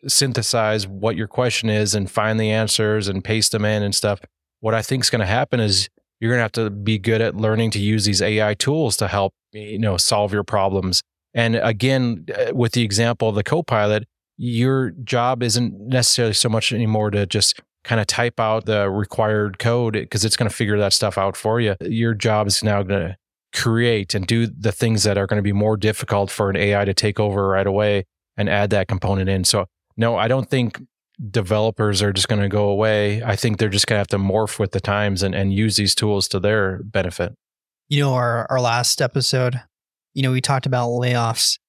synthesize 0.07 0.87
what 0.87 1.15
your 1.15 1.27
question 1.27 1.69
is 1.69 1.95
and 1.95 2.09
find 2.09 2.39
the 2.39 2.51
answers 2.51 3.07
and 3.07 3.23
paste 3.23 3.51
them 3.51 3.65
in 3.65 3.83
and 3.83 3.95
stuff. 3.95 4.19
What 4.59 4.73
I 4.73 4.81
think 4.81 5.03
is 5.03 5.09
going 5.09 5.21
to 5.21 5.25
happen 5.25 5.59
is 5.59 5.89
you're 6.19 6.31
going 6.31 6.39
to 6.39 6.43
have 6.43 6.51
to 6.53 6.69
be 6.69 6.97
good 6.97 7.21
at 7.21 7.35
learning 7.35 7.71
to 7.71 7.79
use 7.79 8.05
these 8.05 8.21
AI 8.21 8.53
tools 8.53 8.95
to 8.97 9.07
help 9.07 9.33
you 9.51 9.79
know 9.79 9.97
solve 9.97 10.33
your 10.33 10.43
problems. 10.43 11.01
And 11.33 11.55
again, 11.55 12.25
uh, 12.35 12.53
with 12.53 12.73
the 12.73 12.83
example 12.83 13.29
of 13.29 13.35
the 13.35 13.43
Copilot, 13.43 14.05
your 14.37 14.91
job 14.91 15.43
isn't 15.43 15.79
necessarily 15.79 16.33
so 16.33 16.49
much 16.49 16.71
anymore 16.71 17.11
to 17.11 17.25
just 17.25 17.59
kind 17.83 17.99
of 17.99 18.07
type 18.07 18.39
out 18.39 18.65
the 18.65 18.89
required 18.89 19.59
code 19.59 19.93
because 19.93 20.23
it's 20.23 20.37
going 20.37 20.49
to 20.49 20.55
figure 20.55 20.77
that 20.77 20.93
stuff 20.93 21.17
out 21.17 21.35
for 21.35 21.59
you. 21.59 21.75
Your 21.81 22.13
job 22.13 22.47
is 22.47 22.63
now 22.63 22.83
going 22.83 23.09
to 23.09 23.17
create 23.53 24.15
and 24.15 24.25
do 24.25 24.47
the 24.47 24.71
things 24.71 25.03
that 25.03 25.17
are 25.17 25.27
going 25.27 25.37
to 25.37 25.43
be 25.43 25.53
more 25.53 25.77
difficult 25.77 26.31
for 26.31 26.49
an 26.49 26.55
AI 26.55 26.85
to 26.85 26.93
take 26.93 27.19
over 27.19 27.47
right 27.47 27.67
away 27.67 28.05
and 28.37 28.49
add 28.49 28.69
that 28.71 28.87
component 28.87 29.29
in. 29.29 29.43
So 29.43 29.65
no, 29.97 30.15
I 30.15 30.27
don't 30.27 30.49
think 30.49 30.81
developers 31.29 32.01
are 32.01 32.11
just 32.13 32.27
going 32.27 32.41
to 32.41 32.49
go 32.49 32.69
away. 32.69 33.23
I 33.23 33.35
think 33.35 33.57
they're 33.57 33.69
just 33.69 33.87
going 33.87 33.95
to 33.95 33.99
have 33.99 34.07
to 34.07 34.17
morph 34.17 34.59
with 34.59 34.71
the 34.71 34.79
times 34.79 35.23
and, 35.23 35.35
and 35.35 35.53
use 35.53 35.75
these 35.75 35.95
tools 35.95 36.27
to 36.29 36.39
their 36.39 36.81
benefit. 36.83 37.33
You 37.89 38.01
know, 38.01 38.13
our, 38.13 38.47
our 38.49 38.59
last 38.59 39.01
episode, 39.01 39.61
you 40.13 40.23
know, 40.23 40.31
we 40.31 40.41
talked 40.41 40.65
about 40.65 40.89
layoffs 40.89 41.59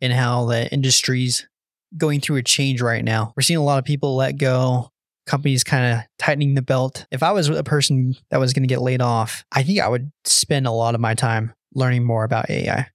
and 0.00 0.12
how 0.12 0.46
the 0.46 0.70
industry's 0.72 1.48
going 1.96 2.20
through 2.20 2.36
a 2.36 2.42
change 2.42 2.80
right 2.80 3.04
now. 3.04 3.32
We're 3.36 3.42
seeing 3.42 3.58
a 3.58 3.64
lot 3.64 3.78
of 3.78 3.84
people 3.84 4.16
let 4.16 4.38
go, 4.38 4.90
companies 5.26 5.64
kind 5.64 5.94
of 5.94 6.04
tightening 6.18 6.54
the 6.54 6.62
belt. 6.62 7.06
If 7.10 7.22
I 7.22 7.32
was 7.32 7.48
a 7.48 7.64
person 7.64 8.14
that 8.30 8.40
was 8.40 8.52
going 8.52 8.62
to 8.62 8.72
get 8.72 8.82
laid 8.82 9.02
off, 9.02 9.44
I 9.52 9.62
think 9.62 9.80
I 9.80 9.88
would 9.88 10.10
spend 10.24 10.66
a 10.66 10.72
lot 10.72 10.94
of 10.94 11.00
my 11.00 11.14
time 11.14 11.52
learning 11.74 12.04
more 12.04 12.24
about 12.24 12.50
AI. 12.50 12.88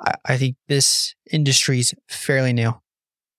I, 0.00 0.14
I 0.24 0.36
think 0.36 0.56
this 0.68 1.14
industry's 1.30 1.94
fairly 2.08 2.52
new 2.52 2.74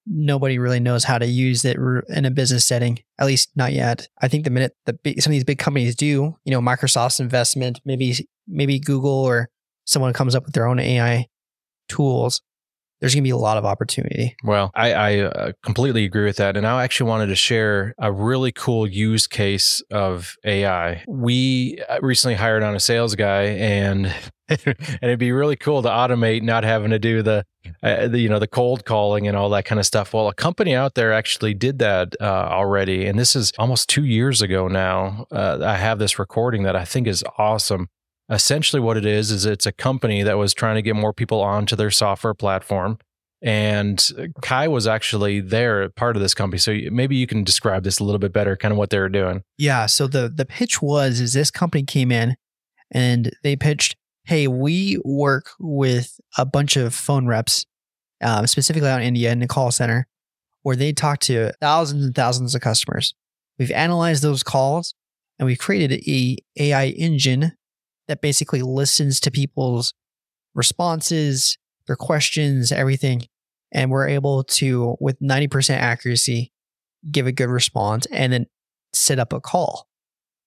nobody 0.06 0.60
really 0.60 0.80
knows 0.80 1.04
how 1.04 1.18
to 1.18 1.26
use 1.26 1.66
it 1.66 1.78
in 2.10 2.26
a 2.26 2.32
business 2.32 2.66
setting, 2.66 3.00
at 3.20 3.26
least 3.26 3.50
not 3.56 3.74
yet. 3.74 4.08
I 4.22 4.28
think 4.28 4.44
the 4.44 4.50
minute 4.50 4.76
that 4.86 4.98
some 5.20 5.32
of 5.32 5.34
these 5.34 5.44
big 5.44 5.60
companies 5.60 5.96
do, 5.96 6.36
you 6.44 6.52
know, 6.52 6.62
Microsoft's 6.62 7.20
investment, 7.20 7.82
maybe 7.86 8.28
maybe 8.48 8.80
Google 8.80 9.12
or 9.12 9.50
someone 9.86 10.14
comes 10.14 10.36
up 10.36 10.46
with 10.46 10.54
their 10.54 10.68
own 10.68 10.80
AI 10.80 11.28
tools, 11.90 12.42
there's 13.00 13.14
going 13.14 13.24
to 13.24 13.28
be 13.28 13.32
a 13.32 13.38
lot 13.38 13.58
of 13.58 13.66
opportunity. 13.66 14.36
Well, 14.44 14.72
I, 14.74 14.94
I 14.94 15.20
uh, 15.20 15.52
completely 15.64 16.06
agree 16.06 16.26
with 16.26 16.38
that. 16.38 16.56
And 16.56 16.66
I 16.66 16.84
actually 16.84 17.10
wanted 17.10 17.28
to 17.28 17.36
share 17.36 17.94
a 17.98 18.12
really 18.12 18.52
cool 18.52 18.88
use 18.88 19.28
case 19.28 19.82
of 19.92 20.36
AI. 20.46 21.04
We 21.08 21.80
uh, 21.90 22.00
recently 22.02 22.36
hired 22.36 22.64
on 22.64 22.76
a 22.76 22.80
sales 22.80 23.16
guy, 23.16 23.44
and 23.44 24.14
and 24.50 25.00
it'd 25.02 25.20
be 25.20 25.32
really 25.32 25.56
cool 25.56 25.82
to 25.82 25.90
automate 25.90 26.44
not 26.44 26.64
having 26.64 26.92
to 26.92 27.00
do 27.00 27.24
the, 27.24 27.46
uh, 27.82 28.08
the, 28.08 28.20
you 28.20 28.30
know 28.30 28.38
the 28.38 28.48
cold 28.48 28.86
calling 28.86 29.28
and 29.28 29.36
all 29.36 29.50
that 29.50 29.66
kind 29.66 29.80
of 29.80 29.86
stuff. 29.86 30.14
Well 30.14 30.28
a 30.28 30.34
company 30.34 30.76
out 30.76 30.94
there 30.94 31.12
actually 31.12 31.56
did 31.56 31.80
that 31.80 32.16
uh, 32.22 32.24
already 32.24 33.08
and 33.08 33.18
this 33.18 33.36
is 33.36 33.52
almost 33.58 33.90
two 33.90 34.06
years 34.06 34.42
ago 34.42 34.68
now 34.68 35.26
uh, 35.32 35.60
i 35.64 35.76
have 35.76 36.00
this 36.00 36.20
recording 36.20 36.64
that 36.64 36.76
i 36.76 36.86
think 36.86 37.08
is 37.08 37.24
awesome. 37.38 37.90
Essentially 38.30 38.80
what 38.80 38.98
it 38.98 39.06
is 39.06 39.30
is 39.32 39.46
it's 39.46 39.66
a 39.66 39.72
company 39.72 40.24
that 40.24 40.38
was 40.38 40.54
trying 40.54 40.76
to 40.76 40.82
get 40.82 40.96
more 40.96 41.14
people 41.14 41.42
onto 41.42 41.76
their 41.76 41.92
software 41.92 42.34
platform 42.34 42.98
and 43.42 44.12
kai 44.42 44.68
was 44.68 44.88
actually 44.88 45.40
there 45.40 45.90
part 45.90 46.16
of 46.16 46.22
this 46.22 46.34
company. 46.34 46.58
So 46.60 46.76
maybe 46.92 47.16
you 47.16 47.28
can 47.28 47.44
describe 47.44 47.84
this 47.84 48.00
a 48.00 48.04
little 48.04 48.20
bit 48.20 48.34
better 48.34 48.56
kind 48.56 48.72
of 48.72 48.78
what 48.78 48.90
they 48.92 49.00
were 49.00 49.10
doing. 49.10 49.42
Yeah 49.58 49.88
so 49.88 50.06
the 50.06 50.30
the 50.30 50.46
pitch 50.46 50.84
was 50.84 51.20
is 51.20 51.34
this 51.34 51.50
company 51.50 51.84
came 51.84 52.12
in 52.12 52.36
and 52.92 53.32
they 53.44 53.56
pitched 53.56 53.96
hey 54.26 54.48
we 54.48 55.00
work 55.04 55.52
with 55.60 56.20
a 56.38 56.46
bunch 56.46 56.78
of 56.78 56.94
phone 56.94 57.28
reps 57.28 57.66
um, 58.22 58.48
specifically 58.48 58.90
out 58.90 59.02
in 59.02 59.08
india 59.08 59.32
in 59.32 59.40
the 59.40 59.48
call 59.48 59.72
center 59.72 60.08
where 60.64 60.76
they 60.76 60.92
talk 60.92 61.20
to 61.20 61.52
thousands 61.62 62.06
and 62.06 62.16
thousands 62.16 62.56
of 62.56 62.62
customers 62.62 63.14
we've 63.60 63.72
analyzed 63.72 64.24
those 64.24 64.44
calls 64.44 64.94
and 65.40 65.46
we've 65.46 65.60
created 65.60 66.02
a 66.08 66.38
ai 66.58 66.88
engine 66.88 67.54
that 68.08 68.22
basically 68.22 68.62
listens 68.62 69.20
to 69.22 69.32
people's 69.32 69.94
responses, 70.54 71.58
their 71.88 71.96
questions, 71.96 72.72
everything. 72.72 73.24
And 73.72 73.92
we're 73.92 74.08
able 74.08 74.44
to, 74.44 74.96
with 75.00 75.20
90% 75.20 75.76
accuracy, 75.76 76.52
give 77.12 77.28
a 77.28 77.32
good 77.32 77.50
response 77.50 78.08
and 78.12 78.34
then 78.34 78.46
set 78.94 79.20
up 79.20 79.34
a 79.34 79.42
call. 79.42 79.88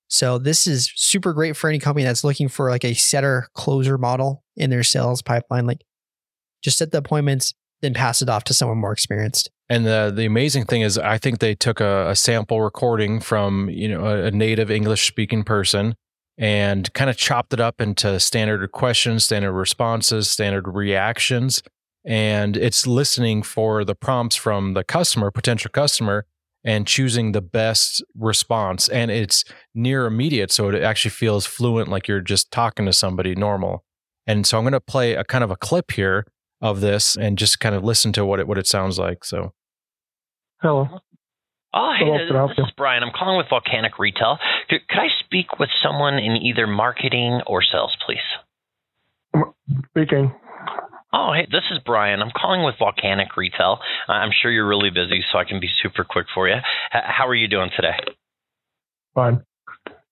So 0.08 0.38
this 0.38 0.66
is 0.66 0.90
super 0.96 1.32
great 1.32 1.56
for 1.56 1.68
any 1.68 1.78
company 1.78 2.04
that's 2.04 2.24
looking 2.24 2.48
for 2.48 2.70
like 2.70 2.84
a 2.84 2.94
setter 2.94 3.48
closer 3.52 3.98
model 3.98 4.42
in 4.56 4.70
their 4.70 4.82
sales 4.82 5.22
pipeline. 5.22 5.66
Like 5.66 5.82
just 6.62 6.78
set 6.78 6.90
the 6.92 6.98
appointments, 6.98 7.54
then 7.82 7.94
pass 7.94 8.22
it 8.22 8.28
off 8.28 8.44
to 8.44 8.54
someone 8.54 8.78
more 8.78 8.92
experienced. 8.92 9.50
And 9.68 9.84
the 9.84 10.10
the 10.14 10.24
amazing 10.24 10.64
thing 10.64 10.80
is, 10.80 10.96
I 10.96 11.18
think 11.18 11.40
they 11.40 11.54
took 11.54 11.80
a, 11.80 12.08
a 12.10 12.16
sample 12.16 12.62
recording 12.62 13.20
from 13.20 13.68
you 13.68 13.88
know 13.88 14.06
a, 14.06 14.24
a 14.24 14.30
native 14.30 14.70
English 14.70 15.06
speaking 15.06 15.44
person, 15.44 15.94
and 16.38 16.92
kind 16.94 17.10
of 17.10 17.16
chopped 17.16 17.52
it 17.52 17.60
up 17.60 17.80
into 17.80 18.18
standard 18.18 18.72
questions, 18.72 19.24
standard 19.24 19.52
responses, 19.52 20.30
standard 20.30 20.68
reactions. 20.68 21.62
And 22.04 22.56
it's 22.56 22.86
listening 22.86 23.42
for 23.42 23.84
the 23.84 23.94
prompts 23.94 24.36
from 24.36 24.72
the 24.72 24.84
customer, 24.84 25.30
potential 25.30 25.70
customer, 25.70 26.24
and 26.68 26.86
choosing 26.86 27.32
the 27.32 27.40
best 27.40 28.04
response. 28.14 28.90
And 28.90 29.10
it's 29.10 29.42
near 29.74 30.04
immediate. 30.04 30.52
So 30.52 30.68
it 30.68 30.82
actually 30.82 31.12
feels 31.12 31.46
fluent, 31.46 31.88
like 31.88 32.06
you're 32.06 32.20
just 32.20 32.50
talking 32.50 32.84
to 32.84 32.92
somebody 32.92 33.34
normal. 33.34 33.84
And 34.26 34.46
so 34.46 34.58
I'm 34.58 34.64
going 34.64 34.74
to 34.74 34.80
play 34.80 35.14
a 35.14 35.24
kind 35.24 35.42
of 35.42 35.50
a 35.50 35.56
clip 35.56 35.92
here 35.92 36.26
of 36.60 36.82
this 36.82 37.16
and 37.16 37.38
just 37.38 37.58
kind 37.58 37.74
of 37.74 37.84
listen 37.84 38.12
to 38.12 38.24
what 38.26 38.38
it, 38.38 38.46
what 38.46 38.58
it 38.58 38.66
sounds 38.66 38.98
like. 38.98 39.24
So, 39.24 39.54
hello. 40.60 40.86
Oh, 41.72 41.92
hey, 41.98 42.04
this, 42.04 42.30
this 42.58 42.66
is 42.66 42.72
Brian. 42.76 43.02
I'm 43.02 43.12
calling 43.18 43.38
with 43.38 43.46
Volcanic 43.48 43.98
Retail. 43.98 44.36
Could, 44.68 44.86
could 44.88 44.98
I 44.98 45.08
speak 45.24 45.58
with 45.58 45.70
someone 45.82 46.18
in 46.18 46.36
either 46.36 46.66
marketing 46.66 47.40
or 47.46 47.62
sales, 47.62 47.96
please? 48.04 49.46
Speaking. 49.88 50.34
Oh, 51.12 51.32
hey, 51.32 51.46
this 51.50 51.64
is 51.70 51.78
Brian. 51.86 52.20
I'm 52.20 52.30
calling 52.36 52.64
with 52.64 52.74
Volcanic 52.78 53.36
Retail. 53.36 53.78
I'm 54.08 54.30
sure 54.42 54.50
you're 54.50 54.68
really 54.68 54.90
busy, 54.90 55.24
so 55.32 55.38
I 55.38 55.44
can 55.44 55.58
be 55.58 55.68
super 55.82 56.04
quick 56.04 56.26
for 56.34 56.48
you. 56.48 56.56
How 56.90 57.26
are 57.26 57.34
you 57.34 57.48
doing 57.48 57.70
today? 57.74 57.96
Fine. 59.14 59.42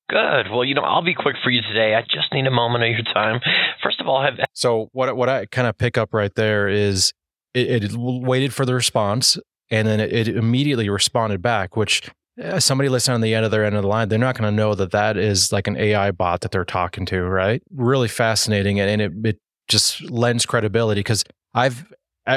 Good. 0.08 0.50
Well, 0.50 0.64
you 0.64 0.74
know, 0.74 0.82
I'll 0.82 1.04
be 1.04 1.14
quick 1.14 1.36
for 1.42 1.50
you 1.50 1.60
today. 1.62 1.94
I 1.94 2.02
just 2.02 2.32
need 2.32 2.46
a 2.46 2.50
moment 2.50 2.84
of 2.84 2.90
your 2.90 3.12
time. 3.12 3.40
First 3.82 4.00
of 4.00 4.06
all, 4.06 4.22
have 4.22 4.38
so 4.54 4.88
what? 4.92 5.16
What 5.16 5.28
I 5.28 5.46
kind 5.46 5.66
of 5.66 5.76
pick 5.76 5.98
up 5.98 6.14
right 6.14 6.34
there 6.34 6.68
is 6.68 7.12
it, 7.54 7.84
it 7.84 7.92
waited 7.96 8.54
for 8.54 8.64
the 8.64 8.74
response 8.74 9.36
and 9.70 9.86
then 9.88 10.00
it, 10.00 10.12
it 10.12 10.28
immediately 10.28 10.88
responded 10.88 11.42
back, 11.42 11.76
which 11.76 12.08
uh, 12.42 12.60
somebody 12.60 12.88
listening 12.88 13.16
on 13.16 13.20
the 13.20 13.34
end 13.34 13.44
of 13.44 13.50
their 13.50 13.64
end 13.64 13.74
of 13.74 13.82
the 13.82 13.88
line, 13.88 14.08
they're 14.08 14.18
not 14.18 14.38
going 14.38 14.50
to 14.50 14.56
know 14.56 14.74
that 14.74 14.92
that 14.92 15.16
is 15.16 15.52
like 15.52 15.66
an 15.66 15.76
AI 15.76 16.10
bot 16.12 16.42
that 16.42 16.52
they're 16.52 16.64
talking 16.64 17.04
to, 17.06 17.22
right? 17.22 17.62
Really 17.74 18.08
fascinating, 18.08 18.78
and, 18.78 18.90
and 18.90 19.02
it, 19.02 19.34
it 19.34 19.40
just 19.68 20.02
lends 20.02 20.46
credibility 20.46 21.00
because 21.00 21.24
I've 21.54 21.86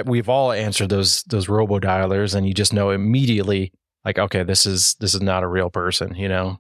we've 0.06 0.30
all 0.30 0.52
answered 0.52 0.90
those 0.90 1.24
those 1.24 1.50
robo 1.50 1.80
dialers, 1.80 2.36
and 2.36 2.48
you 2.48 2.54
just 2.54 2.74
know 2.74 2.92
immediately, 2.92 3.72
like, 4.06 4.20
okay, 4.20 4.44
this 4.44 4.66
is 4.66 4.96
this 5.00 5.14
is 5.14 5.22
not 5.22 5.44
a 5.44 5.48
real 5.48 5.70
person, 5.70 6.16
you 6.16 6.28
know. 6.28 6.60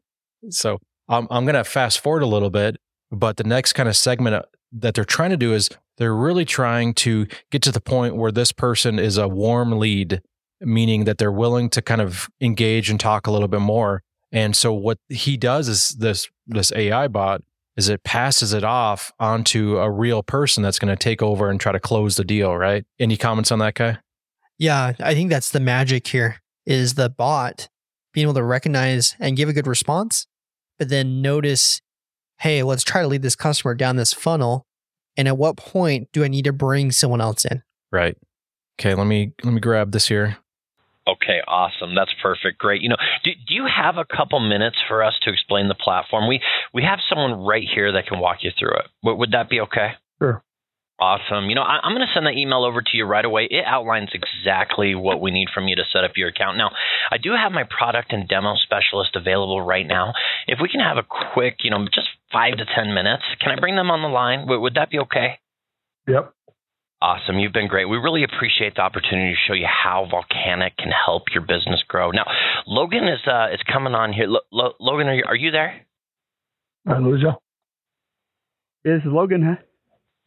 So 0.49 0.79
I'm 1.07 1.27
I'm 1.29 1.45
to 1.45 1.63
fast 1.63 1.99
forward 1.99 2.23
a 2.23 2.27
little 2.27 2.49
bit, 2.49 2.77
but 3.11 3.37
the 3.37 3.43
next 3.43 3.73
kind 3.73 3.89
of 3.89 3.95
segment 3.95 4.35
uh, 4.35 4.41
that 4.71 4.93
they're 4.93 5.05
trying 5.05 5.31
to 5.31 5.37
do 5.37 5.53
is 5.53 5.69
they're 5.97 6.15
really 6.15 6.45
trying 6.45 6.93
to 6.93 7.27
get 7.51 7.61
to 7.63 7.71
the 7.71 7.81
point 7.81 8.15
where 8.15 8.31
this 8.31 8.51
person 8.51 8.99
is 8.99 9.17
a 9.17 9.27
warm 9.27 9.77
lead 9.79 10.21
meaning 10.61 11.05
that 11.05 11.17
they're 11.17 11.31
willing 11.31 11.69
to 11.69 11.81
kind 11.81 12.01
of 12.01 12.29
engage 12.41 12.89
and 12.89 12.99
talk 12.99 13.27
a 13.27 13.31
little 13.31 13.47
bit 13.47 13.61
more. 13.61 14.03
And 14.31 14.55
so 14.55 14.73
what 14.73 14.99
he 15.07 15.37
does 15.37 15.67
is 15.67 15.89
this 15.91 16.29
this 16.45 16.71
AI 16.75 17.07
bot 17.07 17.41
is 17.79 17.87
it 17.87 18.03
passes 18.03 18.51
it 18.51 18.65
off 18.65 19.13
onto 19.21 19.77
a 19.77 19.89
real 19.89 20.21
person 20.21 20.61
that's 20.61 20.77
going 20.77 20.93
to 20.93 21.01
take 21.01 21.21
over 21.21 21.49
and 21.49 21.61
try 21.61 21.71
to 21.71 21.79
close 21.79 22.17
the 22.17 22.25
deal, 22.25 22.57
right? 22.57 22.83
Any 22.99 23.15
comments 23.15 23.53
on 23.53 23.59
that 23.59 23.75
Kai? 23.75 23.97
Yeah, 24.57 24.91
I 24.99 25.13
think 25.13 25.29
that's 25.29 25.51
the 25.51 25.61
magic 25.61 26.05
here 26.05 26.41
is 26.65 26.95
the 26.95 27.09
bot 27.09 27.69
being 28.13 28.25
able 28.25 28.33
to 28.33 28.43
recognize 28.43 29.15
and 29.17 29.37
give 29.37 29.47
a 29.47 29.53
good 29.53 29.65
response, 29.65 30.27
but 30.77 30.89
then 30.89 31.21
notice, 31.21 31.79
hey, 32.39 32.63
let's 32.63 32.83
try 32.83 33.01
to 33.01 33.07
lead 33.07 33.21
this 33.21 33.37
customer 33.37 33.73
down 33.75 33.95
this 33.95 34.11
funnel. 34.11 34.65
And 35.15 35.29
at 35.29 35.37
what 35.37 35.55
point 35.55 36.09
do 36.11 36.25
I 36.25 36.27
need 36.27 36.43
to 36.45 36.53
bring 36.53 36.91
someone 36.91 37.21
else 37.21 37.45
in? 37.45 37.63
Right. 37.93 38.17
Okay, 38.77 38.93
let 38.93 39.07
me 39.07 39.31
let 39.41 39.53
me 39.53 39.61
grab 39.61 39.93
this 39.93 40.09
here. 40.09 40.37
Okay, 41.07 41.39
awesome. 41.47 41.95
That's 41.95 42.13
perfect. 42.21 42.59
Great. 42.59 42.81
You 42.81 42.89
know, 42.89 42.97
do, 43.23 43.31
do 43.47 43.53
you 43.55 43.65
have 43.65 43.97
a 43.97 44.05
couple 44.05 44.39
minutes 44.39 44.77
for 44.87 45.03
us 45.03 45.13
to 45.23 45.31
explain 45.31 45.67
the 45.67 45.75
platform? 45.75 46.27
We 46.27 46.39
we 46.73 46.83
have 46.83 46.99
someone 47.09 47.45
right 47.45 47.65
here 47.73 47.93
that 47.93 48.05
can 48.05 48.19
walk 48.19 48.37
you 48.41 48.51
through 48.57 48.77
it. 48.77 48.85
Would, 49.03 49.15
would 49.15 49.31
that 49.31 49.49
be 49.49 49.59
okay? 49.61 49.93
Sure. 50.19 50.43
Awesome. 50.99 51.47
You 51.47 51.55
know, 51.55 51.61
I, 51.61 51.79
am 51.81 51.95
going 51.95 52.05
to 52.05 52.13
send 52.13 52.25
that 52.27 52.35
email 52.35 52.65
over 52.65 52.81
to 52.81 52.89
you 52.93 53.05
right 53.05 53.23
away. 53.23 53.47
It 53.49 53.63
outlines 53.65 54.09
exactly 54.13 54.95
what 54.95 55.21
we 55.21 55.31
need 55.31 55.47
from 55.53 55.69
you 55.69 55.77
to 55.77 55.83
set 55.93 56.03
up 56.03 56.17
your 56.17 56.27
account. 56.27 56.57
Now, 56.57 56.71
I 57.09 57.17
do 57.17 57.31
have 57.31 57.53
my 57.53 57.63
product 57.63 58.11
and 58.11 58.27
demo 58.27 58.55
specialist 58.55 59.15
available 59.15 59.61
right 59.61 59.87
now. 59.87 60.11
If 60.45 60.59
we 60.61 60.67
can 60.67 60.81
have 60.81 60.97
a 60.97 61.07
quick, 61.33 61.63
you 61.63 61.71
know, 61.71 61.85
just 61.85 62.09
five 62.33 62.57
to 62.57 62.65
10 62.65 62.93
minutes, 62.93 63.23
can 63.39 63.57
I 63.57 63.59
bring 63.61 63.77
them 63.77 63.89
on 63.89 64.01
the 64.01 64.09
line? 64.09 64.45
would, 64.47 64.59
would 64.59 64.73
that 64.75 64.91
be 64.91 64.99
okay? 64.99 65.39
Yep. 66.05 66.33
Awesome. 67.01 67.39
You've 67.39 67.53
been 67.53 67.69
great. 67.69 67.85
We 67.85 67.95
really 67.97 68.23
appreciate 68.25 68.75
the 68.75 68.81
opportunity 68.81 69.31
to 69.33 69.37
show 69.47 69.53
you 69.53 69.67
how 69.67 70.05
Volcanic 70.11 70.75
can 70.75 70.91
help 70.91 71.23
your 71.33 71.43
business 71.43 71.81
grow. 71.87 72.11
Now, 72.11 72.25
Logan 72.67 73.07
is 73.07 73.19
uh, 73.25 73.53
is 73.53 73.61
coming 73.71 73.93
on 73.93 74.11
here. 74.11 74.25
L- 74.25 74.41
L- 74.53 74.75
Logan, 74.81 75.07
are 75.07 75.15
you, 75.15 75.23
are 75.25 75.35
you 75.35 75.51
there? 75.51 75.85
I 76.85 76.97
lose 76.97 77.21
you. 77.21 77.31
This 78.83 79.01
is 79.01 79.11
Logan. 79.11 79.43
Huh? 79.43 79.63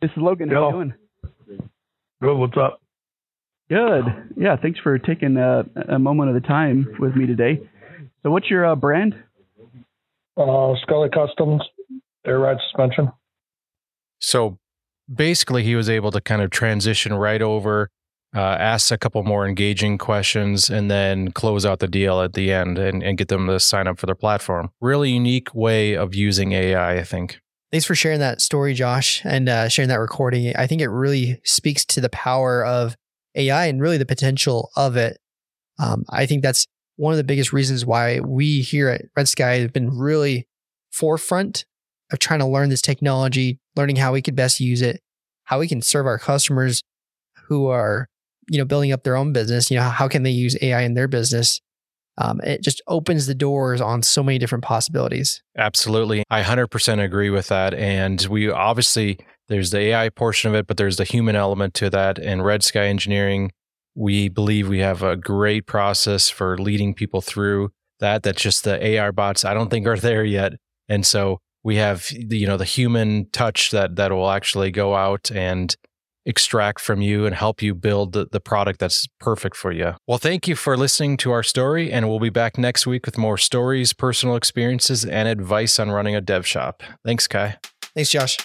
This 0.01 0.11
is 0.13 0.17
Logan. 0.17 0.49
How 0.49 0.69
you 0.69 0.73
doing? 0.73 0.95
Good. 2.23 2.37
What's 2.37 2.57
up? 2.57 2.81
Good. 3.69 4.05
Yeah. 4.37 4.57
Thanks 4.57 4.81
for 4.81 4.99
taking 4.99 5.37
a, 5.37 5.65
a 5.91 5.99
moment 5.99 6.35
of 6.35 6.41
the 6.41 6.47
time 6.47 6.87
with 6.99 7.15
me 7.15 7.27
today. 7.27 7.69
So, 8.23 8.31
what's 8.31 8.49
your 8.49 8.65
uh, 8.65 8.77
brand? 8.77 9.15
Uh, 10.39 10.73
Scully 10.83 11.11
Customs 11.13 11.63
air 12.25 12.39
ride 12.39 12.57
suspension. 12.71 13.13
So 14.21 14.59
basically 15.15 15.63
he 15.63 15.75
was 15.75 15.89
able 15.89 16.11
to 16.11 16.21
kind 16.21 16.43
of 16.43 16.51
transition 16.51 17.15
right 17.15 17.43
over 17.43 17.91
uh, 18.35 18.41
ask 18.41 18.91
a 18.91 18.97
couple 18.97 19.23
more 19.23 19.47
engaging 19.47 19.99
questions 19.99 20.71
and 20.71 20.91
then 20.91 21.31
close 21.33 21.67
out 21.67 21.81
the 21.81 21.89
deal 21.89 22.23
at 22.23 22.33
the 22.33 22.51
end 22.51 22.79
and, 22.79 23.03
and 23.03 23.19
get 23.19 23.29
them 23.29 23.47
to 23.47 23.61
sign 23.61 23.87
up 23.87 23.99
for 23.99 24.07
their 24.07 24.15
platform. 24.15 24.71
Really 24.81 25.11
unique 25.11 25.55
way 25.55 25.95
of 25.95 26.15
using 26.15 26.53
ai 26.53 26.99
i 26.99 27.03
think. 27.03 27.41
Thanks 27.71 27.87
for 27.87 27.95
sharing 27.95 28.21
that 28.21 28.41
story 28.41 28.75
josh 28.75 29.23
and 29.25 29.49
uh, 29.49 29.69
sharing 29.69 29.89
that 29.89 29.97
recording. 29.97 30.55
I 30.57 30.67
think 30.67 30.81
it 30.81 30.89
really 30.89 31.41
speaks 31.45 31.85
to 31.87 32.01
the 32.01 32.09
power 32.09 32.65
of 32.65 32.97
ai 33.35 33.67
and 33.67 33.81
really 33.81 33.99
the 33.99 34.07
potential 34.07 34.71
of 34.77 34.97
it. 34.97 35.19
Um, 35.79 36.05
i 36.09 36.27
think 36.27 36.43
that's 36.43 36.67
one 36.97 37.13
of 37.13 37.19
the 37.19 37.25
biggest 37.25 37.53
reasons 37.53 37.85
why 37.85 38.21
we 38.21 38.61
here 38.61 38.89
at 38.89 39.03
red 39.17 39.29
sky 39.29 39.59
have 39.59 39.73
been 39.73 39.91
really 39.91 40.47
forefront 40.91 41.65
of 42.13 42.19
trying 42.19 42.41
to 42.41 42.47
learn 42.47 42.69
this 42.69 42.83
technology, 42.83 43.59
learning 43.77 43.97
how 43.97 44.13
we 44.13 44.23
could 44.23 44.37
best 44.37 44.61
use 44.61 44.83
it, 44.83 45.01
how 45.45 45.59
we 45.59 45.69
can 45.69 45.83
serve 45.83 46.07
our 46.07 46.19
customers 46.19 46.83
who 47.49 47.67
are, 47.67 48.09
you 48.49 48.59
know, 48.59 48.65
building 48.65 48.93
up 48.93 49.03
their 49.05 49.17
own 49.17 49.33
business. 49.33 49.71
You 49.71 49.79
know, 49.79 49.89
how 49.89 50.09
can 50.09 50.23
they 50.23 50.31
use 50.31 50.57
AI 50.63 50.83
in 50.83 50.95
their 50.95 51.09
business? 51.09 51.61
Um, 52.19 52.41
it 52.43 52.63
just 52.63 52.83
opens 52.89 53.27
the 53.27 53.35
doors 53.35 53.81
on 53.81 54.03
so 54.03 54.23
many 54.23 54.39
different 54.39 54.65
possibilities. 54.65 55.43
Absolutely. 55.57 56.25
I 56.31 56.43
100% 56.43 57.03
agree 57.03 57.31
with 57.31 57.49
that. 57.49 57.73
And 57.75 58.21
we 58.29 58.51
obviously, 58.51 59.19
there's 59.49 59.71
the 59.71 59.79
AI 59.79 60.11
portion 60.11 60.51
of 60.51 60.55
it, 60.55 60.67
but 60.67 60.77
there's 60.77 60.99
the 60.99 61.05
human 61.05 61.37
element 61.37 61.75
to 61.75 61.89
that. 61.91 62.19
And 62.19 62.45
Red 62.45 62.63
Sky 62.63 62.87
Engineering, 62.87 63.51
we 63.95 64.29
believe 64.29 64.69
we 64.69 64.81
have 64.81 65.03
a 65.03 65.17
great 65.17 65.67
process 65.67 66.29
for 66.29 66.59
leading 66.59 66.95
people 66.95 67.23
through 67.23 67.71
that. 68.01 68.23
That's 68.23 68.43
just 68.43 68.65
the 68.65 68.99
AR 68.99 69.13
bots, 69.13 69.45
I 69.45 69.55
don't 69.55 69.71
think 69.71 69.87
are 69.87 69.97
there 69.97 70.25
yet. 70.25 70.53
And 70.89 71.07
so 71.07 71.41
we 71.65 71.77
have 71.77 72.11
you 72.11 72.47
know 72.47 72.57
the 72.57 72.65
human 72.65 73.29
touch 73.31 73.71
that 73.71 73.97
that 73.97 74.13
will 74.13 74.31
actually 74.31 74.71
go 74.71 74.95
out 74.95 75.31
and 75.31 75.77
extract 76.25 76.81
from 76.81 77.01
you 77.01 77.27
and 77.27 77.35
help 77.35 77.63
you 77.63 77.75
build 77.75 78.13
the, 78.13 78.27
the 78.31 78.41
product 78.41 78.79
that's 78.79 79.09
perfect 79.19 79.57
for 79.57 79.73
you. 79.73 79.95
Well, 80.07 80.19
thank 80.19 80.47
you 80.47 80.55
for 80.55 80.77
listening 80.77 81.17
to 81.19 81.33
our 81.33 81.43
story, 81.43 81.91
and 81.91 82.09
we'll 82.09 82.21
be 82.21 82.31
back 82.31 82.57
next 82.59 82.87
week 82.87 83.07
with 83.07 83.19
more 83.19 83.39
stories, 83.39 83.93
personal 83.93 84.37
experiences, 84.37 85.05
and 85.05 85.29
advice 85.29 85.79
on 85.79 85.91
running 85.91 86.15
a 86.15 86.21
dev 86.21 86.47
shop. 86.47 86.83
Thanks, 87.05 87.27
Kai. 87.27 87.59
Thanks, 87.95 88.11
Josh. 88.11 88.39